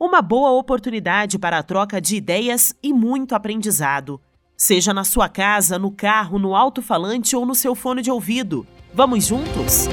Uma 0.00 0.22
boa 0.22 0.50
oportunidade 0.52 1.40
para 1.40 1.58
a 1.58 1.62
troca 1.62 2.00
de 2.00 2.14
ideias 2.14 2.72
e 2.80 2.92
muito 2.92 3.34
aprendizado. 3.34 4.20
Seja 4.56 4.94
na 4.94 5.02
sua 5.02 5.28
casa, 5.28 5.76
no 5.76 5.90
carro, 5.90 6.38
no 6.38 6.54
alto-falante 6.54 7.34
ou 7.34 7.44
no 7.44 7.52
seu 7.52 7.74
fone 7.74 8.00
de 8.00 8.08
ouvido. 8.08 8.64
Vamos 8.94 9.26
juntos? 9.26 9.88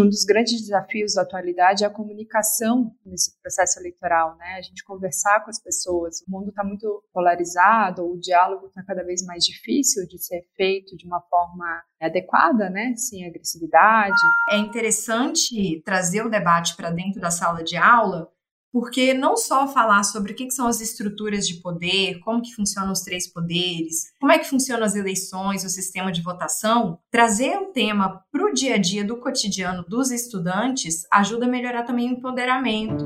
Um 0.00 0.08
dos 0.08 0.24
grandes 0.24 0.60
desafios 0.60 1.14
da 1.14 1.22
atualidade 1.22 1.84
é 1.84 1.86
a 1.86 1.90
comunicação 1.90 2.94
nesse 3.04 3.38
processo 3.40 3.78
eleitoral, 3.78 4.36
né? 4.36 4.56
A 4.58 4.62
gente 4.62 4.84
conversar 4.84 5.44
com 5.44 5.50
as 5.50 5.60
pessoas. 5.60 6.20
O 6.26 6.30
mundo 6.30 6.50
está 6.50 6.64
muito 6.64 7.02
polarizado, 7.12 8.04
o 8.04 8.18
diálogo 8.18 8.66
está 8.66 8.82
cada 8.82 9.04
vez 9.04 9.24
mais 9.24 9.44
difícil 9.44 10.06
de 10.06 10.18
ser 10.18 10.42
feito 10.56 10.96
de 10.96 11.06
uma 11.06 11.20
forma 11.20 11.82
adequada, 12.00 12.70
né? 12.70 12.94
Sem 12.96 13.26
agressividade. 13.26 14.20
É 14.50 14.56
interessante 14.56 15.82
trazer 15.84 16.22
o 16.22 16.30
debate 16.30 16.76
para 16.76 16.90
dentro 16.90 17.20
da 17.20 17.30
sala 17.30 17.62
de 17.62 17.76
aula 17.76 18.30
porque 18.78 19.12
não 19.12 19.36
só 19.36 19.66
falar 19.66 20.04
sobre 20.04 20.30
o 20.30 20.34
que, 20.36 20.48
são 20.52 20.68
as 20.68 20.80
estruturas 20.80 21.48
de 21.48 21.54
poder, 21.54 22.20
como 22.20 22.40
que 22.40 22.54
funcionam 22.54 22.92
os 22.92 23.00
três 23.00 23.26
poderes, 23.26 24.12
como 24.20 24.30
é 24.30 24.38
que 24.38 24.48
funcionam 24.48 24.86
as 24.86 24.94
eleições, 24.94 25.64
o 25.64 25.68
sistema 25.68 26.12
de 26.12 26.22
votação, 26.22 26.96
trazer 27.10 27.56
o 27.56 27.72
tema 27.72 28.22
para 28.30 28.44
o 28.44 28.52
dia 28.52 28.76
a 28.76 28.78
dia 28.78 29.02
do 29.02 29.16
cotidiano 29.16 29.84
dos 29.88 30.12
estudantes 30.12 31.04
ajuda 31.10 31.46
a 31.46 31.48
melhorar 31.48 31.82
também 31.82 32.08
o 32.08 32.12
empoderamento. 32.12 33.04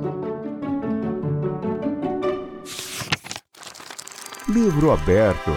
Livro 4.46 4.90
aberto. 4.90 5.52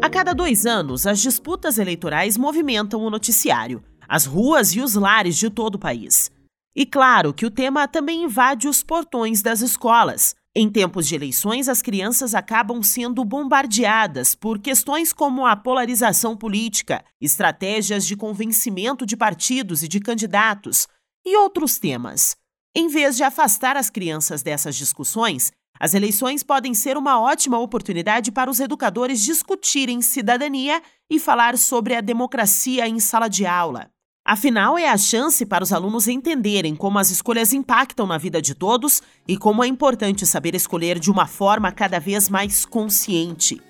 A 0.00 0.08
cada 0.08 0.32
dois 0.32 0.66
anos, 0.66 1.04
as 1.04 1.18
disputas 1.18 1.78
eleitorais 1.78 2.36
movimentam 2.36 3.02
o 3.02 3.10
noticiário, 3.10 3.82
as 4.08 4.24
ruas 4.24 4.72
e 4.76 4.80
os 4.80 4.94
lares 4.94 5.36
de 5.36 5.50
todo 5.50 5.74
o 5.74 5.80
país. 5.80 6.32
E 6.76 6.84
claro 6.84 7.32
que 7.32 7.46
o 7.46 7.50
tema 7.50 7.86
também 7.86 8.24
invade 8.24 8.66
os 8.66 8.82
portões 8.82 9.40
das 9.40 9.60
escolas. 9.60 10.34
Em 10.56 10.70
tempos 10.70 11.06
de 11.06 11.14
eleições, 11.14 11.68
as 11.68 11.82
crianças 11.82 12.34
acabam 12.34 12.82
sendo 12.82 13.24
bombardeadas 13.24 14.34
por 14.34 14.58
questões 14.58 15.12
como 15.12 15.46
a 15.46 15.56
polarização 15.56 16.36
política, 16.36 17.04
estratégias 17.20 18.06
de 18.06 18.16
convencimento 18.16 19.04
de 19.06 19.16
partidos 19.16 19.82
e 19.82 19.88
de 19.88 20.00
candidatos 20.00 20.86
e 21.24 21.36
outros 21.36 21.78
temas. 21.78 22.36
Em 22.74 22.88
vez 22.88 23.16
de 23.16 23.22
afastar 23.22 23.76
as 23.76 23.88
crianças 23.88 24.42
dessas 24.42 24.74
discussões, 24.74 25.52
as 25.78 25.94
eleições 25.94 26.42
podem 26.42 26.74
ser 26.74 26.96
uma 26.96 27.20
ótima 27.20 27.58
oportunidade 27.58 28.30
para 28.30 28.50
os 28.50 28.60
educadores 28.60 29.22
discutirem 29.22 30.00
cidadania 30.00 30.82
e 31.10 31.18
falar 31.18 31.58
sobre 31.58 31.94
a 31.94 32.00
democracia 32.00 32.88
em 32.88 32.98
sala 33.00 33.28
de 33.28 33.44
aula. 33.44 33.93
Afinal, 34.26 34.78
é 34.78 34.88
a 34.88 34.96
chance 34.96 35.44
para 35.44 35.62
os 35.62 35.70
alunos 35.70 36.08
entenderem 36.08 36.74
como 36.74 36.98
as 36.98 37.10
escolhas 37.10 37.52
impactam 37.52 38.06
na 38.06 38.16
vida 38.16 38.40
de 38.40 38.54
todos 38.54 39.02
e 39.28 39.36
como 39.36 39.62
é 39.62 39.66
importante 39.66 40.24
saber 40.24 40.54
escolher 40.54 40.98
de 40.98 41.10
uma 41.10 41.26
forma 41.26 41.70
cada 41.70 42.00
vez 42.00 42.30
mais 42.30 42.64
consciente. 42.64 43.60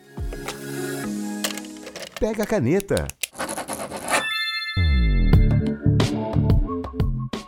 Pega 2.20 2.44
a 2.44 2.46
caneta. 2.46 3.08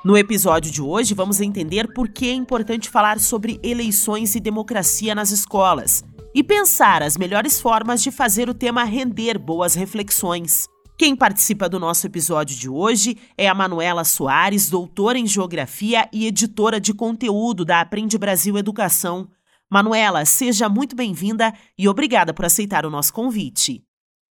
No 0.05 0.17
episódio 0.17 0.73
de 0.73 0.83
hoje, 0.83 1.15
vamos 1.15 1.41
entender 1.41 1.93
por 1.95 2.09
que 2.09 2.29
é 2.29 2.33
importante 2.33 2.91
falar 2.91 3.21
sobre 3.21 3.61
eleições 3.63 4.35
e 4.35 4.41
democracia 4.41 5.15
nas 5.15 5.31
escolas 5.31 6.05
e 6.35 6.43
pensar 6.43 7.05
as 7.05 7.17
melhores 7.17 7.61
formas 7.61 8.03
de 8.03 8.11
fazer 8.11 8.49
o 8.49 8.55
tema 8.55 8.83
render 8.83 9.39
boas 9.39 9.77
reflexões. 9.77 10.69
Quem 10.99 11.15
participa 11.15 11.69
do 11.69 11.79
nosso 11.79 12.07
episódio 12.07 12.57
de 12.57 12.71
hoje 12.71 13.19
é 13.37 13.47
a 13.47 13.55
Manuela 13.55 14.03
Soares, 14.03 14.71
doutora 14.71 15.19
em 15.19 15.27
Geografia 15.27 16.09
e 16.11 16.27
editora 16.27 16.81
de 16.81 16.95
conteúdo 16.95 17.67
da 17.67 17.83
Aprende 17.83 18.17
Brasil 18.17 18.57
Educação. 18.57 19.31
Manuela, 19.71 20.25
seja 20.25 20.71
muito 20.71 20.97
bem-vinda 20.97 21.53
e 21.77 21.87
obrigada 21.87 22.33
por 22.33 22.47
aceitar 22.47 22.87
o 22.87 22.91
nosso 22.91 23.13
convite. 23.13 23.85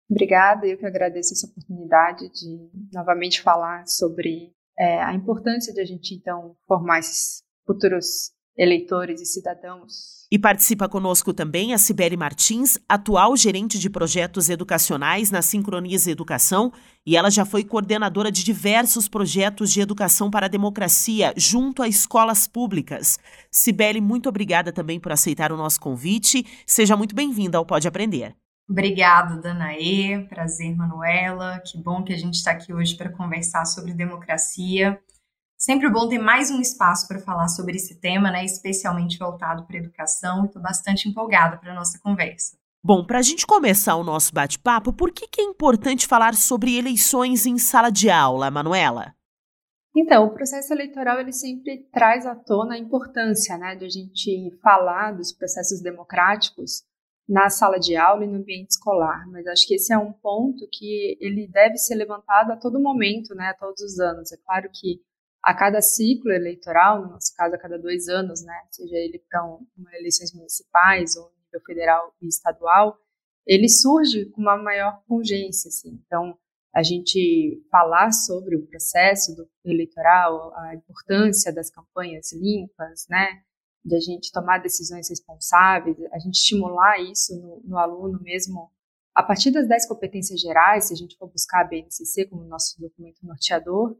Obrigada, 0.10 0.66
eu 0.66 0.76
que 0.76 0.88
agradeço 0.88 1.34
essa 1.34 1.46
oportunidade 1.46 2.30
de 2.30 2.58
novamente 2.92 3.44
falar 3.44 3.86
sobre 3.86 4.52
é, 4.76 5.04
a 5.04 5.14
importância 5.14 5.72
de 5.72 5.82
a 5.82 5.86
gente, 5.86 6.16
então, 6.16 6.56
formar 6.68 6.98
esses 6.98 7.44
futuros 7.64 8.32
eleitores 8.58 9.22
e 9.22 9.26
cidadãos. 9.26 10.16
E 10.32 10.40
participa 10.40 10.90
conosco 10.90 11.34
também 11.34 11.74
a 11.74 11.78
Cibele 11.78 12.18
Martins, 12.18 12.80
atual 12.90 13.38
gerente 13.38 13.78
de 13.78 13.90
projetos 13.90 14.50
educacionais 14.50 15.30
na 15.30 15.42
Sincroniza 15.42 16.10
Educação, 16.10 16.74
e 17.06 17.16
ela 17.16 17.30
já 17.30 17.46
foi 17.46 17.64
coordenadora 17.64 18.32
de 18.32 18.44
diversos 18.44 19.08
projetos 19.08 19.72
de 19.72 19.82
educação 19.82 20.32
para 20.32 20.48
a 20.48 20.50
democracia 20.50 21.34
junto 21.38 21.84
a 21.84 21.88
escolas 21.88 22.48
públicas. 22.48 23.20
Cibele, 23.52 24.02
muito 24.02 24.28
obrigada 24.28 24.74
também 24.74 25.00
por 25.00 25.12
aceitar 25.12 25.52
o 25.52 25.58
nosso 25.58 25.80
convite. 25.80 26.46
Seja 26.66 26.98
muito 26.98 27.14
bem-vinda 27.14 27.58
ao 27.58 27.66
Pode 27.66 27.88
Aprender. 27.88 28.36
Obrigada, 28.68 29.40
Danaê. 29.40 30.26
Prazer, 30.28 30.76
Manuela. 30.76 31.60
Que 31.60 31.78
bom 31.78 32.04
que 32.04 32.12
a 32.12 32.18
gente 32.18 32.34
está 32.34 32.52
aqui 32.52 32.74
hoje 32.74 32.96
para 32.96 33.12
conversar 33.12 33.64
sobre 33.66 33.94
democracia. 33.94 35.00
Sempre 35.58 35.90
bom 35.90 36.08
ter 36.10 36.20
mais 36.20 36.52
um 36.52 36.60
espaço 36.60 37.08
para 37.08 37.20
falar 37.20 37.48
sobre 37.48 37.78
esse 37.78 38.00
tema, 38.00 38.30
né, 38.30 38.44
especialmente 38.44 39.18
voltado 39.18 39.66
para 39.66 39.78
a 39.78 39.80
educação. 39.80 40.46
Estou 40.46 40.62
bastante 40.62 41.08
empolgada 41.08 41.58
para 41.58 41.72
a 41.72 41.76
nossa 41.76 41.98
conversa. 42.00 42.58
Bom, 42.84 43.06
para 43.06 43.20
a 43.20 43.22
gente 43.22 43.48
começar 43.48 43.96
o 43.96 44.04
nosso 44.04 44.34
bate-papo, 44.34 44.92
por 44.94 45.12
que, 45.12 45.28
que 45.28 45.42
é 45.42 45.46
importante 45.46 46.08
falar 46.08 46.36
sobre 46.36 46.78
eleições 46.78 47.46
em 47.46 47.58
sala 47.58 47.90
de 47.90 48.10
aula, 48.10 48.52
Manuela? 48.52 49.16
Então, 49.96 50.26
o 50.26 50.34
processo 50.34 50.74
eleitoral 50.74 51.22
ele 51.22 51.32
sempre 51.32 51.88
traz 51.92 52.26
à 52.26 52.36
tona 52.36 52.76
a 52.76 52.78
importância 52.78 53.58
né, 53.58 53.76
de 53.76 53.86
a 53.86 53.90
gente 53.90 54.52
falar 54.62 55.14
dos 55.14 55.32
processos 55.32 55.82
democráticos 55.82 56.84
na 57.28 57.50
sala 57.50 57.80
de 57.80 57.96
aula 57.96 58.26
e 58.26 58.28
no 58.28 58.40
ambiente 58.40 58.72
escolar. 58.72 59.26
Mas 59.32 59.48
acho 59.48 59.66
que 59.66 59.76
esse 59.76 59.94
é 59.94 59.98
um 59.98 60.12
ponto 60.12 60.68
que 60.72 61.18
ele 61.22 61.48
deve 61.48 61.78
ser 61.78 61.96
levantado 61.96 62.52
a 62.52 62.58
todo 62.58 62.80
momento, 62.80 63.34
né, 63.34 63.48
a 63.48 63.54
todos 63.54 63.82
os 63.82 64.00
anos. 64.00 64.34
É 64.34 64.38
claro 64.46 64.70
que 64.72 65.00
a 65.46 65.54
cada 65.54 65.80
ciclo 65.80 66.32
eleitoral, 66.32 67.04
no 67.04 67.12
nosso 67.12 67.36
caso 67.36 67.54
a 67.54 67.60
cada 67.60 67.78
dois 67.78 68.08
anos, 68.08 68.44
né, 68.44 68.60
seja 68.72 68.96
ele 68.96 69.24
para 69.30 69.46
um, 69.46 69.64
eleições 69.94 70.34
municipais 70.34 71.16
ou 71.16 71.32
nível 71.46 71.62
federal 71.64 72.16
e 72.20 72.28
estadual, 72.28 72.98
ele 73.46 73.70
surge 73.70 74.26
com 74.32 74.42
uma 74.42 74.58
maior 74.58 75.04
congência, 75.08 75.70
assim. 75.70 76.02
Então, 76.04 76.36
a 76.74 76.82
gente 76.82 77.64
falar 77.70 78.12
sobre 78.12 78.56
o 78.56 78.66
processo 78.66 79.36
do 79.36 79.48
eleitoral, 79.64 80.52
a 80.56 80.74
importância 80.74 81.54
das 81.54 81.70
campanhas 81.70 82.34
limpas, 82.34 83.06
né, 83.08 83.44
de 83.84 83.96
a 83.96 84.00
gente 84.00 84.32
tomar 84.32 84.58
decisões 84.58 85.08
responsáveis, 85.10 85.96
a 86.12 86.18
gente 86.18 86.40
estimular 86.40 87.00
isso 87.00 87.40
no, 87.40 87.62
no 87.64 87.78
aluno 87.78 88.20
mesmo 88.20 88.72
a 89.14 89.22
partir 89.22 89.52
das 89.52 89.68
10 89.68 89.88
competências 89.88 90.42
gerais, 90.42 90.88
se 90.88 90.94
a 90.94 90.98
gente 90.98 91.16
for 91.18 91.30
buscar 91.30 91.62
a 91.62 91.64
BNCC 91.64 92.26
como 92.26 92.44
nosso 92.46 92.82
documento 92.82 93.20
norteador, 93.24 93.96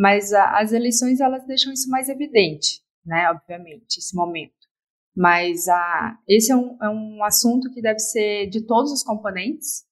mas 0.00 0.32
a, 0.32 0.58
as 0.58 0.72
eleições 0.72 1.20
elas 1.20 1.46
deixam 1.46 1.70
isso 1.70 1.90
mais 1.90 2.08
evidente, 2.08 2.80
né? 3.04 3.30
Obviamente, 3.30 3.98
esse 3.98 4.16
momento. 4.16 4.54
Mas 5.14 5.68
a, 5.68 6.18
esse 6.26 6.50
é 6.50 6.56
um, 6.56 6.78
é 6.82 6.88
um 6.88 7.22
assunto 7.22 7.70
que 7.70 7.82
deve 7.82 7.98
ser 7.98 8.46
de 8.48 8.66
todos 8.66 8.90
os 8.92 9.02
componentes 9.02 9.84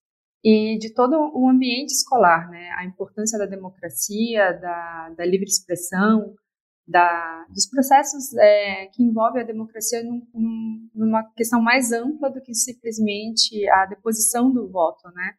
e 0.42 0.78
de 0.78 0.94
todo 0.94 1.12
o 1.34 1.46
ambiente 1.46 1.90
escolar, 1.90 2.48
né? 2.48 2.70
A 2.78 2.86
importância 2.86 3.38
da 3.38 3.44
democracia, 3.44 4.54
da, 4.54 5.10
da 5.10 5.26
livre 5.26 5.46
expressão, 5.46 6.34
da, 6.86 7.44
dos 7.50 7.68
processos 7.68 8.34
é, 8.38 8.86
que 8.86 9.02
envolvem 9.02 9.42
a 9.42 9.46
democracia 9.46 10.02
num, 10.02 10.26
num, 10.32 10.88
numa 10.94 11.22
questão 11.34 11.60
mais 11.60 11.92
ampla 11.92 12.30
do 12.30 12.40
que 12.40 12.54
simplesmente 12.54 13.68
a 13.68 13.84
deposição 13.84 14.50
do 14.50 14.66
voto, 14.70 15.06
né? 15.10 15.34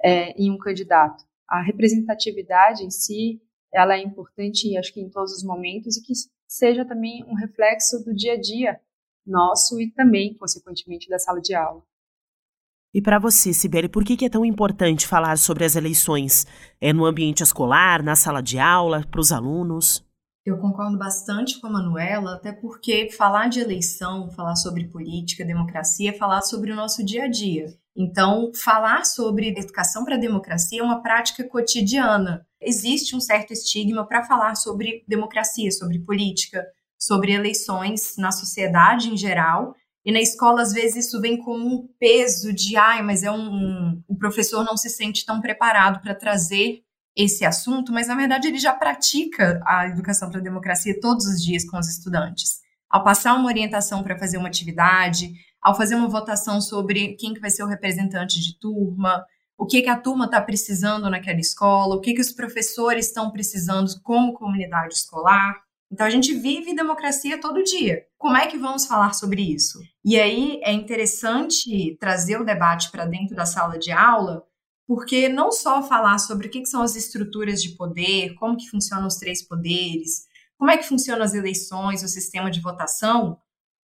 É, 0.00 0.30
em 0.40 0.48
um 0.48 0.58
candidato. 0.58 1.24
A 1.48 1.60
representatividade 1.60 2.84
em 2.84 2.90
si 2.90 3.42
ela 3.72 3.94
é 3.94 4.02
importante, 4.02 4.76
acho 4.76 4.92
que 4.92 5.00
em 5.00 5.08
todos 5.08 5.32
os 5.32 5.42
momentos, 5.42 5.96
e 5.96 6.02
que 6.02 6.12
seja 6.46 6.84
também 6.84 7.24
um 7.24 7.34
reflexo 7.34 8.04
do 8.04 8.14
dia 8.14 8.34
a 8.34 8.40
dia 8.40 8.80
nosso 9.26 9.80
e 9.80 9.90
também, 9.90 10.34
consequentemente, 10.34 11.08
da 11.08 11.18
sala 11.18 11.40
de 11.40 11.54
aula. 11.54 11.82
E 12.94 13.00
para 13.00 13.18
você, 13.18 13.54
Sibeli, 13.54 13.88
por 13.88 14.04
que 14.04 14.22
é 14.24 14.28
tão 14.28 14.44
importante 14.44 15.06
falar 15.06 15.38
sobre 15.38 15.64
as 15.64 15.76
eleições? 15.76 16.46
É 16.78 16.92
no 16.92 17.06
ambiente 17.06 17.42
escolar, 17.42 18.02
na 18.02 18.14
sala 18.14 18.42
de 18.42 18.58
aula, 18.58 19.06
para 19.10 19.20
os 19.20 19.32
alunos? 19.32 20.04
Eu 20.44 20.58
concordo 20.58 20.98
bastante 20.98 21.58
com 21.60 21.68
a 21.68 21.70
Manuela, 21.70 22.34
até 22.34 22.52
porque 22.52 23.10
falar 23.10 23.48
de 23.48 23.60
eleição, 23.60 24.28
falar 24.32 24.56
sobre 24.56 24.88
política, 24.88 25.44
democracia, 25.44 26.10
é 26.10 26.12
falar 26.12 26.42
sobre 26.42 26.72
o 26.72 26.76
nosso 26.76 27.02
dia 27.02 27.24
a 27.24 27.28
dia. 27.28 27.66
Então, 27.96 28.50
falar 28.52 29.04
sobre 29.04 29.48
educação 29.48 30.04
para 30.04 30.16
a 30.16 30.20
democracia 30.20 30.80
é 30.80 30.82
uma 30.82 31.00
prática 31.00 31.48
cotidiana. 31.48 32.46
Existe 32.64 33.14
um 33.16 33.20
certo 33.20 33.52
estigma 33.52 34.06
para 34.06 34.24
falar 34.24 34.54
sobre 34.54 35.04
democracia, 35.06 35.70
sobre 35.70 35.98
política, 35.98 36.64
sobre 36.98 37.32
eleições 37.32 38.16
na 38.16 38.30
sociedade 38.30 39.10
em 39.10 39.16
geral. 39.16 39.74
E 40.04 40.12
na 40.12 40.20
escola, 40.20 40.62
às 40.62 40.72
vezes, 40.72 41.06
isso 41.06 41.20
vem 41.20 41.36
como 41.36 41.64
um 41.64 41.88
peso 41.98 42.52
de, 42.52 42.76
ai, 42.76 43.02
mas 43.02 43.22
é 43.22 43.30
um, 43.30 44.02
o 44.08 44.16
professor 44.16 44.64
não 44.64 44.76
se 44.76 44.88
sente 44.88 45.24
tão 45.24 45.40
preparado 45.40 46.00
para 46.00 46.14
trazer 46.14 46.82
esse 47.16 47.44
assunto, 47.44 47.92
mas 47.92 48.08
na 48.08 48.14
verdade 48.14 48.48
ele 48.48 48.58
já 48.58 48.72
pratica 48.72 49.60
a 49.66 49.86
educação 49.86 50.30
para 50.30 50.40
a 50.40 50.42
democracia 50.42 50.98
todos 50.98 51.26
os 51.26 51.42
dias 51.42 51.64
com 51.64 51.78
os 51.78 51.88
estudantes. 51.88 52.60
Ao 52.88 53.04
passar 53.04 53.34
uma 53.34 53.46
orientação 53.46 54.02
para 54.02 54.18
fazer 54.18 54.38
uma 54.38 54.48
atividade, 54.48 55.32
ao 55.60 55.76
fazer 55.76 55.94
uma 55.94 56.08
votação 56.08 56.60
sobre 56.60 57.14
quem 57.14 57.34
que 57.34 57.40
vai 57.40 57.50
ser 57.50 57.62
o 57.62 57.68
representante 57.68 58.40
de 58.40 58.58
turma, 58.58 59.24
o 59.62 59.64
que, 59.64 59.80
que 59.80 59.88
a 59.88 59.96
turma 59.96 60.24
está 60.24 60.40
precisando 60.40 61.08
naquela 61.08 61.38
escola, 61.38 61.94
o 61.94 62.00
que, 62.00 62.14
que 62.14 62.20
os 62.20 62.32
professores 62.32 63.06
estão 63.06 63.30
precisando 63.30 63.92
como 64.02 64.32
comunidade 64.32 64.94
escolar. 64.94 65.54
Então 65.88 66.04
a 66.04 66.10
gente 66.10 66.34
vive 66.34 66.74
democracia 66.74 67.40
todo 67.40 67.62
dia. 67.62 68.04
Como 68.18 68.36
é 68.36 68.48
que 68.48 68.58
vamos 68.58 68.86
falar 68.86 69.12
sobre 69.12 69.40
isso? 69.40 69.78
E 70.04 70.18
aí 70.18 70.60
é 70.64 70.72
interessante 70.72 71.96
trazer 72.00 72.40
o 72.40 72.44
debate 72.44 72.90
para 72.90 73.06
dentro 73.06 73.36
da 73.36 73.46
sala 73.46 73.78
de 73.78 73.92
aula, 73.92 74.42
porque 74.84 75.28
não 75.28 75.52
só 75.52 75.80
falar 75.80 76.18
sobre 76.18 76.48
o 76.48 76.50
que 76.50 76.66
são 76.66 76.82
as 76.82 76.96
estruturas 76.96 77.62
de 77.62 77.76
poder, 77.76 78.34
como 78.34 78.56
que 78.56 78.68
funcionam 78.68 79.06
os 79.06 79.14
três 79.14 79.46
poderes, 79.46 80.24
como 80.58 80.72
é 80.72 80.76
que 80.76 80.88
funcionam 80.88 81.22
as 81.22 81.34
eleições, 81.34 82.02
o 82.02 82.08
sistema 82.08 82.50
de 82.50 82.60
votação, 82.60 83.38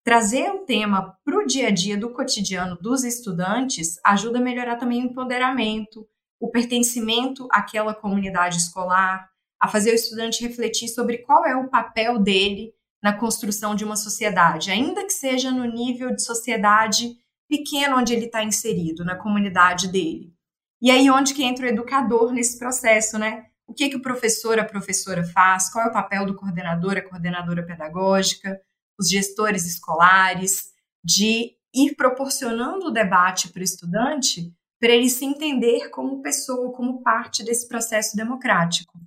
trazer 0.04 0.50
o 0.50 0.58
tema 0.58 1.18
para 1.24 1.38
o 1.38 1.46
dia 1.46 1.68
a 1.68 1.70
dia 1.70 1.96
do 1.96 2.10
cotidiano 2.10 2.76
dos 2.76 3.04
estudantes 3.04 3.98
ajuda 4.04 4.38
a 4.38 4.42
melhorar 4.42 4.76
também 4.76 5.02
o 5.02 5.06
empoderamento, 5.06 6.06
o 6.38 6.50
pertencimento 6.50 7.48
àquela 7.50 7.94
comunidade 7.94 8.58
escolar, 8.58 9.30
a 9.58 9.66
fazer 9.66 9.92
o 9.92 9.94
estudante 9.94 10.46
refletir 10.46 10.88
sobre 10.88 11.18
qual 11.18 11.46
é 11.46 11.56
o 11.56 11.68
papel 11.68 12.18
dele 12.18 12.74
na 13.02 13.14
construção 13.14 13.74
de 13.74 13.82
uma 13.82 13.96
sociedade, 13.96 14.70
ainda 14.70 15.04
que 15.04 15.12
seja 15.12 15.50
no 15.50 15.64
nível 15.64 16.14
de 16.14 16.22
sociedade 16.22 17.16
pequeno 17.48 17.96
onde 17.96 18.12
ele 18.12 18.26
está 18.26 18.44
inserido, 18.44 19.04
na 19.04 19.16
comunidade 19.16 19.88
dele. 19.88 20.34
E 20.82 20.90
aí 20.90 21.08
onde 21.10 21.32
que 21.32 21.42
entra 21.44 21.64
o 21.64 21.68
educador 21.68 22.32
nesse 22.32 22.58
processo, 22.58 23.18
né? 23.18 23.46
O 23.66 23.72
que 23.72 23.88
que 23.88 23.96
o 23.96 24.02
professor, 24.02 24.58
a 24.58 24.64
professora 24.64 25.24
faz? 25.24 25.70
Qual 25.72 25.86
é 25.86 25.88
o 25.88 25.92
papel 25.92 26.26
do 26.26 26.34
coordenador, 26.34 26.98
a 26.98 27.02
coordenadora 27.02 27.62
pedagógica, 27.62 28.60
os 28.98 29.08
gestores 29.08 29.66
escolares, 29.66 30.72
de 31.04 31.52
ir 31.74 31.94
proporcionando 31.96 32.86
o 32.86 32.90
debate 32.90 33.48
para 33.48 33.60
o 33.60 33.64
estudante, 33.64 34.52
para 34.80 34.92
ele 34.92 35.08
se 35.08 35.24
entender 35.24 35.90
como 35.90 36.22
pessoa, 36.22 36.72
como 36.72 37.02
parte 37.02 37.42
desse 37.44 37.66
processo 37.66 38.16
democrático. 38.16 38.98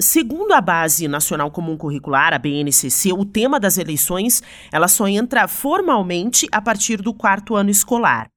Segundo 0.00 0.52
a 0.52 0.60
Base 0.60 1.06
Nacional 1.06 1.50
Comum 1.52 1.76
Curricular, 1.76 2.32
a 2.32 2.38
BNCC, 2.38 3.12
o 3.12 3.24
tema 3.24 3.60
das 3.60 3.78
eleições 3.78 4.42
ela 4.72 4.88
só 4.88 5.06
entra 5.06 5.46
formalmente 5.46 6.48
a 6.50 6.60
partir 6.60 7.00
do 7.00 7.14
quarto 7.14 7.54
ano 7.54 7.70
escolar. 7.70 8.28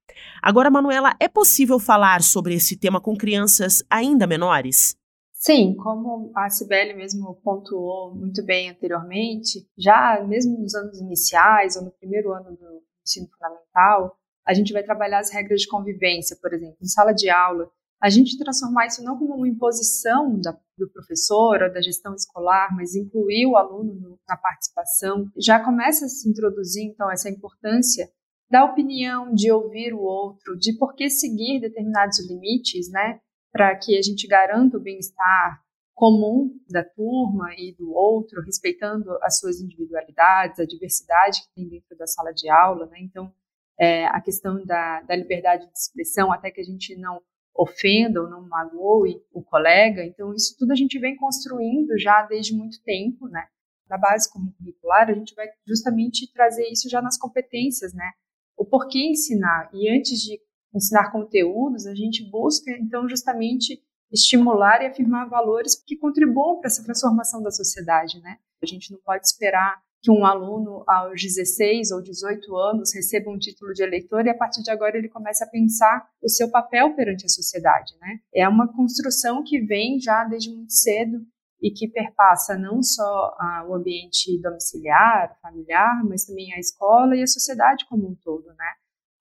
Agora, 0.41 0.69
Manuela, 0.69 1.15
é 1.19 1.27
possível 1.27 1.79
falar 1.79 2.21
sobre 2.21 2.53
esse 2.53 2.77
tema 2.77 3.01
com 3.01 3.15
crianças 3.15 3.83
ainda 3.89 4.27
menores? 4.27 4.96
Sim, 5.39 5.75
como 5.75 6.31
a 6.35 6.49
Cibele 6.49 6.95
mesmo 6.95 7.35
pontuou 7.43 8.13
muito 8.13 8.43
bem 8.43 8.71
anteriormente, 8.71 9.69
já 9.77 10.21
mesmo 10.27 10.57
nos 10.57 10.73
anos 10.73 10.99
iniciais 10.99 11.75
ou 11.75 11.83
no 11.83 11.91
primeiro 11.91 12.33
ano 12.33 12.57
do 12.57 12.81
ensino 13.03 13.27
fundamental, 13.29 14.17
a 14.45 14.53
gente 14.53 14.73
vai 14.73 14.81
trabalhar 14.83 15.19
as 15.19 15.31
regras 15.31 15.61
de 15.61 15.67
convivência, 15.67 16.35
por 16.41 16.53
exemplo, 16.53 16.77
em 16.81 16.87
sala 16.87 17.13
de 17.13 17.29
aula. 17.29 17.69
A 18.01 18.09
gente 18.09 18.37
transformar 18.37 18.87
isso 18.87 19.03
não 19.03 19.17
como 19.17 19.35
uma 19.35 19.47
imposição 19.47 20.39
da, 20.39 20.57
do 20.75 20.89
professor 20.91 21.61
ou 21.61 21.71
da 21.71 21.81
gestão 21.81 22.15
escolar, 22.15 22.75
mas 22.75 22.95
incluir 22.95 23.45
o 23.45 23.57
aluno 23.57 23.93
no, 23.93 24.19
na 24.27 24.37
participação. 24.37 25.29
Já 25.37 25.63
começa 25.63 26.05
a 26.05 26.09
se 26.09 26.27
introduzir, 26.27 26.83
então, 26.83 27.11
essa 27.11 27.29
importância 27.29 28.09
da 28.49 28.65
opinião, 28.65 29.33
de 29.33 29.51
ouvir 29.51 29.93
o 29.93 30.01
outro, 30.01 30.57
de 30.57 30.73
por 30.77 30.95
que 30.95 31.09
seguir 31.09 31.59
determinados 31.59 32.25
limites, 32.27 32.89
né, 32.89 33.19
para 33.57 33.75
que 33.75 33.97
a 33.97 34.01
gente 34.03 34.27
garanta 34.27 34.77
o 34.77 34.79
bem-estar 34.79 35.63
comum 35.95 36.55
da 36.69 36.83
turma 36.83 37.55
e 37.57 37.73
do 37.73 37.91
outro, 37.91 38.39
respeitando 38.43 39.17
as 39.23 39.39
suas 39.39 39.59
individualidades, 39.59 40.59
a 40.59 40.65
diversidade 40.65 41.41
que 41.41 41.55
tem 41.55 41.67
dentro 41.67 41.97
da 41.97 42.05
sala 42.05 42.31
de 42.31 42.47
aula, 42.47 42.85
né? 42.85 42.99
Então, 43.01 43.33
é, 43.79 44.05
a 44.05 44.21
questão 44.21 44.63
da, 44.63 45.01
da 45.01 45.15
liberdade 45.15 45.65
de 45.65 45.75
expressão, 45.75 46.31
até 46.31 46.51
que 46.51 46.61
a 46.61 46.63
gente 46.63 46.95
não 46.97 47.19
ofenda 47.55 48.21
ou 48.21 48.29
não 48.29 48.47
magoe 48.47 49.23
o 49.33 49.41
colega. 49.41 50.05
Então, 50.05 50.31
isso 50.35 50.55
tudo 50.59 50.71
a 50.71 50.75
gente 50.75 50.99
vem 50.99 51.15
construindo 51.15 51.97
já 51.97 52.21
desde 52.27 52.55
muito 52.55 52.79
tempo, 52.83 53.27
né? 53.27 53.47
Na 53.89 53.97
base 53.97 54.31
como 54.31 54.53
curricular, 54.53 55.09
a 55.09 55.15
gente 55.15 55.33
vai 55.33 55.47
justamente 55.65 56.31
trazer 56.31 56.67
isso 56.69 56.87
já 56.87 57.01
nas 57.01 57.17
competências, 57.17 57.91
né? 57.91 58.11
o 58.57 58.65
porquê 58.65 58.99
ensinar. 58.99 59.69
E 59.71 59.87
antes 59.89 60.19
de 60.19 60.41
ensinar 60.77 61.11
conteúdos, 61.11 61.85
a 61.85 61.93
gente 61.93 62.23
busca, 62.29 62.71
então, 62.71 63.07
justamente 63.09 63.81
estimular 64.11 64.81
e 64.81 64.87
afirmar 64.87 65.27
valores 65.27 65.75
que 65.75 65.97
contribuam 65.97 66.59
para 66.59 66.67
essa 66.67 66.83
transformação 66.83 67.41
da 67.43 67.51
sociedade, 67.51 68.19
né? 68.21 68.37
A 68.63 68.65
gente 68.65 68.91
não 68.91 68.99
pode 68.99 69.25
esperar 69.27 69.81
que 70.01 70.11
um 70.11 70.25
aluno 70.25 70.83
aos 70.87 71.21
16 71.21 71.91
ou 71.91 72.01
18 72.01 72.55
anos 72.55 72.93
receba 72.93 73.29
um 73.29 73.37
título 73.37 73.73
de 73.73 73.83
eleitor 73.83 74.25
e 74.25 74.29
a 74.29 74.37
partir 74.37 74.61
de 74.63 74.71
agora 74.71 74.97
ele 74.97 75.09
comece 75.09 75.43
a 75.43 75.47
pensar 75.47 76.07
o 76.21 76.29
seu 76.29 76.49
papel 76.49 76.95
perante 76.95 77.25
a 77.25 77.29
sociedade, 77.29 77.93
né? 77.99 78.19
É 78.33 78.47
uma 78.47 78.71
construção 78.71 79.43
que 79.43 79.59
vem 79.59 79.99
já 79.99 80.23
desde 80.23 80.53
muito 80.53 80.71
cedo 80.71 81.25
e 81.61 81.71
que 81.71 81.87
perpassa 81.87 82.55
não 82.55 82.83
só 82.83 83.35
ah, 83.39 83.65
o 83.67 83.73
ambiente 83.73 84.39
domiciliar, 84.41 85.37
familiar, 85.41 86.03
mas 86.05 86.25
também 86.25 86.53
a 86.53 86.59
escola 86.59 87.15
e 87.15 87.23
a 87.23 87.27
sociedade 87.27 87.85
como 87.89 88.07
um 88.07 88.15
todo, 88.15 88.45
né? 88.47 88.71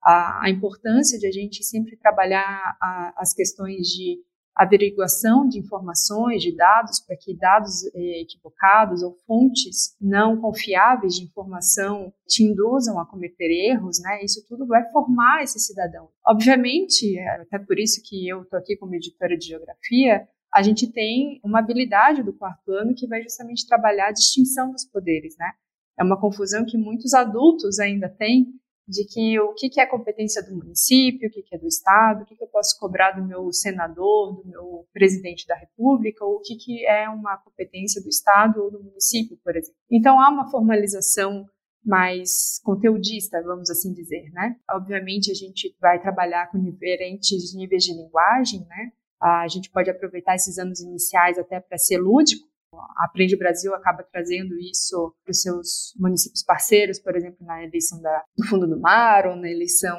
A, 0.06 0.44
a 0.44 0.50
importância 0.50 1.18
de 1.18 1.26
a 1.26 1.32
gente 1.32 1.64
sempre 1.64 1.96
trabalhar 1.96 2.76
a, 2.80 3.14
as 3.16 3.34
questões 3.34 3.88
de 3.88 4.20
averiguação 4.56 5.46
de 5.46 5.58
informações, 5.58 6.42
de 6.42 6.56
dados, 6.56 6.98
para 7.00 7.14
que 7.14 7.36
dados 7.36 7.84
eh, 7.94 8.22
equivocados 8.22 9.02
ou 9.02 9.12
fontes 9.26 9.94
não 10.00 10.40
confiáveis 10.40 11.16
de 11.16 11.24
informação 11.24 12.10
te 12.26 12.42
induzam 12.42 12.98
a 12.98 13.04
cometer 13.04 13.50
erros, 13.50 14.00
né? 14.00 14.24
Isso 14.24 14.42
tudo 14.48 14.66
vai 14.66 14.82
formar 14.90 15.42
esse 15.42 15.60
cidadão. 15.60 16.08
Obviamente, 16.26 17.18
é 17.18 17.42
até 17.42 17.58
por 17.58 17.78
isso 17.78 18.00
que 18.02 18.26
eu 18.26 18.42
estou 18.42 18.58
aqui 18.58 18.76
como 18.78 18.94
editora 18.94 19.36
de 19.36 19.48
geografia, 19.48 20.26
a 20.54 20.62
gente 20.62 20.90
tem 20.90 21.38
uma 21.44 21.58
habilidade 21.58 22.22
do 22.22 22.32
quarto 22.32 22.72
ano 22.72 22.94
que 22.94 23.06
vai 23.06 23.22
justamente 23.22 23.66
trabalhar 23.66 24.08
a 24.08 24.12
distinção 24.12 24.72
dos 24.72 24.86
poderes, 24.86 25.36
né? 25.36 25.52
É 25.98 26.02
uma 26.02 26.18
confusão 26.18 26.64
que 26.64 26.78
muitos 26.78 27.12
adultos 27.12 27.78
ainda 27.78 28.08
têm 28.08 28.54
de 28.88 29.04
que 29.04 29.38
o 29.40 29.52
que 29.52 29.80
é 29.80 29.86
competência 29.86 30.42
do 30.42 30.54
município, 30.54 31.28
o 31.28 31.32
que 31.32 31.42
é 31.54 31.58
do 31.58 31.66
estado, 31.66 32.22
o 32.22 32.26
que 32.26 32.40
eu 32.40 32.48
posso 32.48 32.78
cobrar 32.78 33.12
do 33.12 33.26
meu 33.26 33.52
senador, 33.52 34.36
do 34.36 34.48
meu 34.48 34.86
presidente 34.92 35.46
da 35.46 35.56
república, 35.56 36.24
ou 36.24 36.36
o 36.36 36.40
que 36.40 36.86
é 36.86 37.08
uma 37.08 37.36
competência 37.38 38.00
do 38.00 38.08
estado 38.08 38.62
ou 38.62 38.70
do 38.70 38.82
município, 38.82 39.36
por 39.42 39.56
exemplo. 39.56 39.76
Então 39.90 40.20
há 40.20 40.28
uma 40.28 40.50
formalização 40.50 41.46
mais 41.84 42.60
conteudista, 42.64 43.42
vamos 43.42 43.70
assim 43.70 43.92
dizer, 43.92 44.30
né? 44.32 44.56
Obviamente 44.70 45.30
a 45.30 45.34
gente 45.34 45.74
vai 45.80 46.00
trabalhar 46.00 46.50
com 46.50 46.58
diferentes 46.58 47.54
níveis 47.54 47.84
de 47.84 47.92
linguagem, 47.92 48.66
né? 48.68 48.92
A 49.20 49.48
gente 49.48 49.70
pode 49.70 49.88
aproveitar 49.88 50.34
esses 50.34 50.58
anos 50.58 50.80
iniciais 50.80 51.38
até 51.38 51.60
para 51.60 51.78
ser 51.78 51.98
lúdico. 51.98 52.46
A 52.72 53.06
Aprende 53.06 53.36
Brasil 53.36 53.74
acaba 53.74 54.02
trazendo 54.02 54.58
isso 54.58 55.14
para 55.24 55.30
os 55.30 55.40
seus 55.40 55.94
municípios 55.98 56.42
parceiros, 56.42 56.98
por 56.98 57.16
exemplo, 57.16 57.44
na 57.46 57.64
eleição 57.64 58.00
da, 58.00 58.24
do 58.36 58.46
Fundo 58.46 58.66
do 58.66 58.80
Mar 58.80 59.26
ou 59.26 59.36
na 59.36 59.50
eleição 59.50 59.98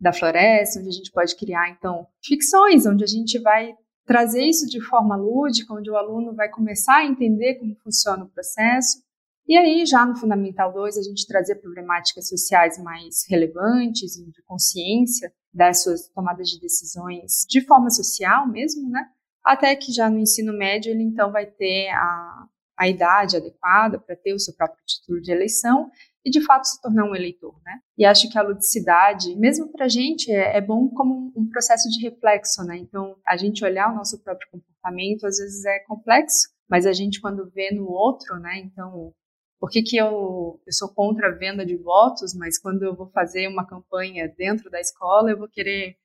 da 0.00 0.12
Floresta, 0.12 0.78
onde 0.78 0.88
a 0.88 0.92
gente 0.92 1.10
pode 1.10 1.34
criar, 1.36 1.70
então, 1.70 2.06
ficções, 2.24 2.86
onde 2.86 3.04
a 3.04 3.06
gente 3.06 3.38
vai 3.38 3.74
trazer 4.04 4.42
isso 4.42 4.66
de 4.66 4.80
forma 4.80 5.16
lúdica, 5.16 5.74
onde 5.74 5.90
o 5.90 5.96
aluno 5.96 6.34
vai 6.34 6.48
começar 6.48 6.98
a 6.98 7.04
entender 7.04 7.56
como 7.56 7.76
funciona 7.82 8.24
o 8.24 8.28
processo. 8.28 9.02
E 9.48 9.56
aí, 9.56 9.86
já 9.86 10.04
no 10.04 10.16
Fundamental 10.16 10.72
2, 10.72 10.98
a 10.98 11.02
gente 11.02 11.26
trazer 11.26 11.56
problemáticas 11.56 12.28
sociais 12.28 12.78
mais 12.82 13.24
relevantes, 13.28 14.12
de 14.14 14.42
consciência, 14.44 15.32
das 15.52 15.82
suas 15.82 16.08
tomadas 16.08 16.48
de 16.48 16.60
decisões 16.60 17.46
de 17.48 17.64
forma 17.64 17.88
social 17.90 18.48
mesmo, 18.48 18.90
né? 18.90 19.08
Até 19.46 19.76
que 19.76 19.92
já 19.92 20.10
no 20.10 20.18
ensino 20.18 20.52
médio 20.52 20.90
ele 20.90 21.04
então 21.04 21.30
vai 21.30 21.46
ter 21.46 21.88
a, 21.90 22.46
a 22.76 22.88
idade 22.88 23.36
adequada 23.36 23.96
para 23.96 24.16
ter 24.16 24.34
o 24.34 24.40
seu 24.40 24.52
próprio 24.54 24.84
título 24.84 25.20
de 25.20 25.30
eleição 25.30 25.88
e 26.24 26.30
de 26.30 26.44
fato 26.44 26.64
se 26.64 26.82
tornar 26.82 27.04
um 27.04 27.14
eleitor, 27.14 27.54
né? 27.64 27.78
E 27.96 28.04
acho 28.04 28.28
que 28.28 28.36
a 28.36 28.42
ludicidade, 28.42 29.36
mesmo 29.36 29.70
para 29.70 29.84
a 29.84 29.88
gente, 29.88 30.32
é, 30.32 30.56
é, 30.56 30.60
bom 30.60 30.88
como 30.88 31.32
um 31.36 31.48
processo 31.48 31.88
de 31.88 32.02
reflexo, 32.02 32.64
né? 32.64 32.76
Então, 32.76 33.16
a 33.24 33.36
gente 33.36 33.64
olhar 33.64 33.92
o 33.92 33.94
nosso 33.94 34.20
próprio 34.24 34.48
comportamento 34.50 35.24
às 35.24 35.38
vezes 35.38 35.64
é 35.64 35.78
complexo, 35.86 36.48
mas 36.68 36.84
a 36.84 36.92
gente 36.92 37.20
quando 37.20 37.48
vê 37.50 37.70
no 37.70 37.88
outro, 37.88 38.40
né? 38.40 38.58
Então, 38.58 39.14
por 39.60 39.70
que, 39.70 39.80
que 39.82 39.96
eu, 39.96 40.60
eu 40.66 40.72
sou 40.72 40.92
contra 40.92 41.28
a 41.28 41.34
venda 41.36 41.64
de 41.64 41.76
votos, 41.76 42.34
mas 42.34 42.58
quando 42.58 42.82
eu 42.82 42.96
vou 42.96 43.08
fazer 43.10 43.46
uma 43.46 43.64
campanha 43.64 44.26
dentro 44.36 44.68
da 44.68 44.80
escola, 44.80 45.30
eu 45.30 45.38
vou 45.38 45.48
querer 45.48 45.96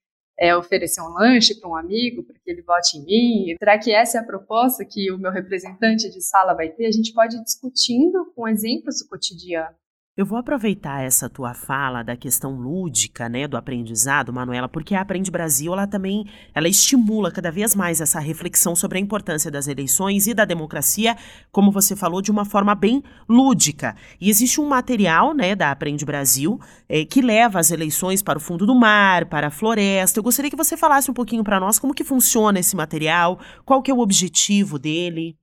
é, 0.42 0.56
oferecer 0.56 1.00
um 1.02 1.14
lanche 1.14 1.54
para 1.54 1.70
um 1.70 1.76
amigo 1.76 2.24
para 2.24 2.36
que 2.40 2.50
ele 2.50 2.64
vote 2.64 2.98
em 2.98 3.06
mim? 3.06 3.56
Será 3.60 3.78
que 3.78 3.94
essa 3.94 4.18
é 4.18 4.22
a 4.22 4.26
proposta 4.26 4.84
que 4.84 5.12
o 5.12 5.18
meu 5.20 5.32
representante 5.32 6.10
de 6.10 6.20
sala 6.20 6.56
vai 6.56 6.70
ter? 6.70 6.88
A 6.88 6.92
gente 6.92 7.14
pode 7.14 7.38
ir 7.38 7.44
discutindo 7.44 8.34
com 8.36 8.48
exemplos 8.48 8.98
do 8.98 9.08
cotidiano. 9.08 9.76
Eu 10.18 10.26
vou 10.26 10.38
aproveitar 10.38 11.02
essa 11.02 11.30
tua 11.30 11.54
fala 11.54 12.04
da 12.04 12.18
questão 12.18 12.54
lúdica, 12.60 13.30
né, 13.30 13.48
do 13.48 13.56
aprendizado, 13.56 14.34
Manuela, 14.34 14.68
porque 14.68 14.94
a 14.94 15.00
Aprende 15.00 15.32
Brasil, 15.32 15.72
ela 15.72 15.88
também, 15.88 16.26
ela 16.54 16.68
estimula 16.68 17.32
cada 17.32 17.50
vez 17.50 17.74
mais 17.74 18.02
essa 18.02 18.20
reflexão 18.20 18.76
sobre 18.76 18.98
a 18.98 19.02
importância 19.02 19.50
das 19.50 19.70
eleições 19.70 20.28
e 20.28 20.34
da 20.34 20.44
democracia, 20.44 21.16
como 21.50 21.72
você 21.72 21.96
falou, 21.96 22.22
de 22.22 22.30
uma 22.30 22.44
forma 22.44 22.76
bem 22.76 23.02
lúdica. 23.28 23.96
E 24.20 24.30
existe 24.30 24.60
um 24.60 24.68
material, 24.68 25.34
né, 25.34 25.56
da 25.56 25.72
Aprende 25.72 26.04
Brasil, 26.04 26.60
é, 26.90 27.06
que 27.06 27.22
leva 27.22 27.58
as 27.58 27.72
eleições 27.72 28.22
para 28.22 28.38
o 28.38 28.42
fundo 28.42 28.66
do 28.66 28.76
mar, 28.76 29.28
para 29.28 29.48
a 29.48 29.52
floresta. 29.52 30.20
Eu 30.20 30.24
gostaria 30.24 30.52
que 30.52 30.58
você 30.58 30.76
falasse 30.76 31.10
um 31.10 31.14
pouquinho 31.14 31.44
para 31.44 31.58
nós 31.58 31.80
como 31.80 31.94
que 31.94 32.04
funciona 32.04 32.60
esse 32.60 32.76
material, 32.76 33.40
qual 33.64 33.82
que 33.82 33.90
é 33.90 33.94
o 33.94 34.00
objetivo 34.00 34.78
dele. 34.78 35.38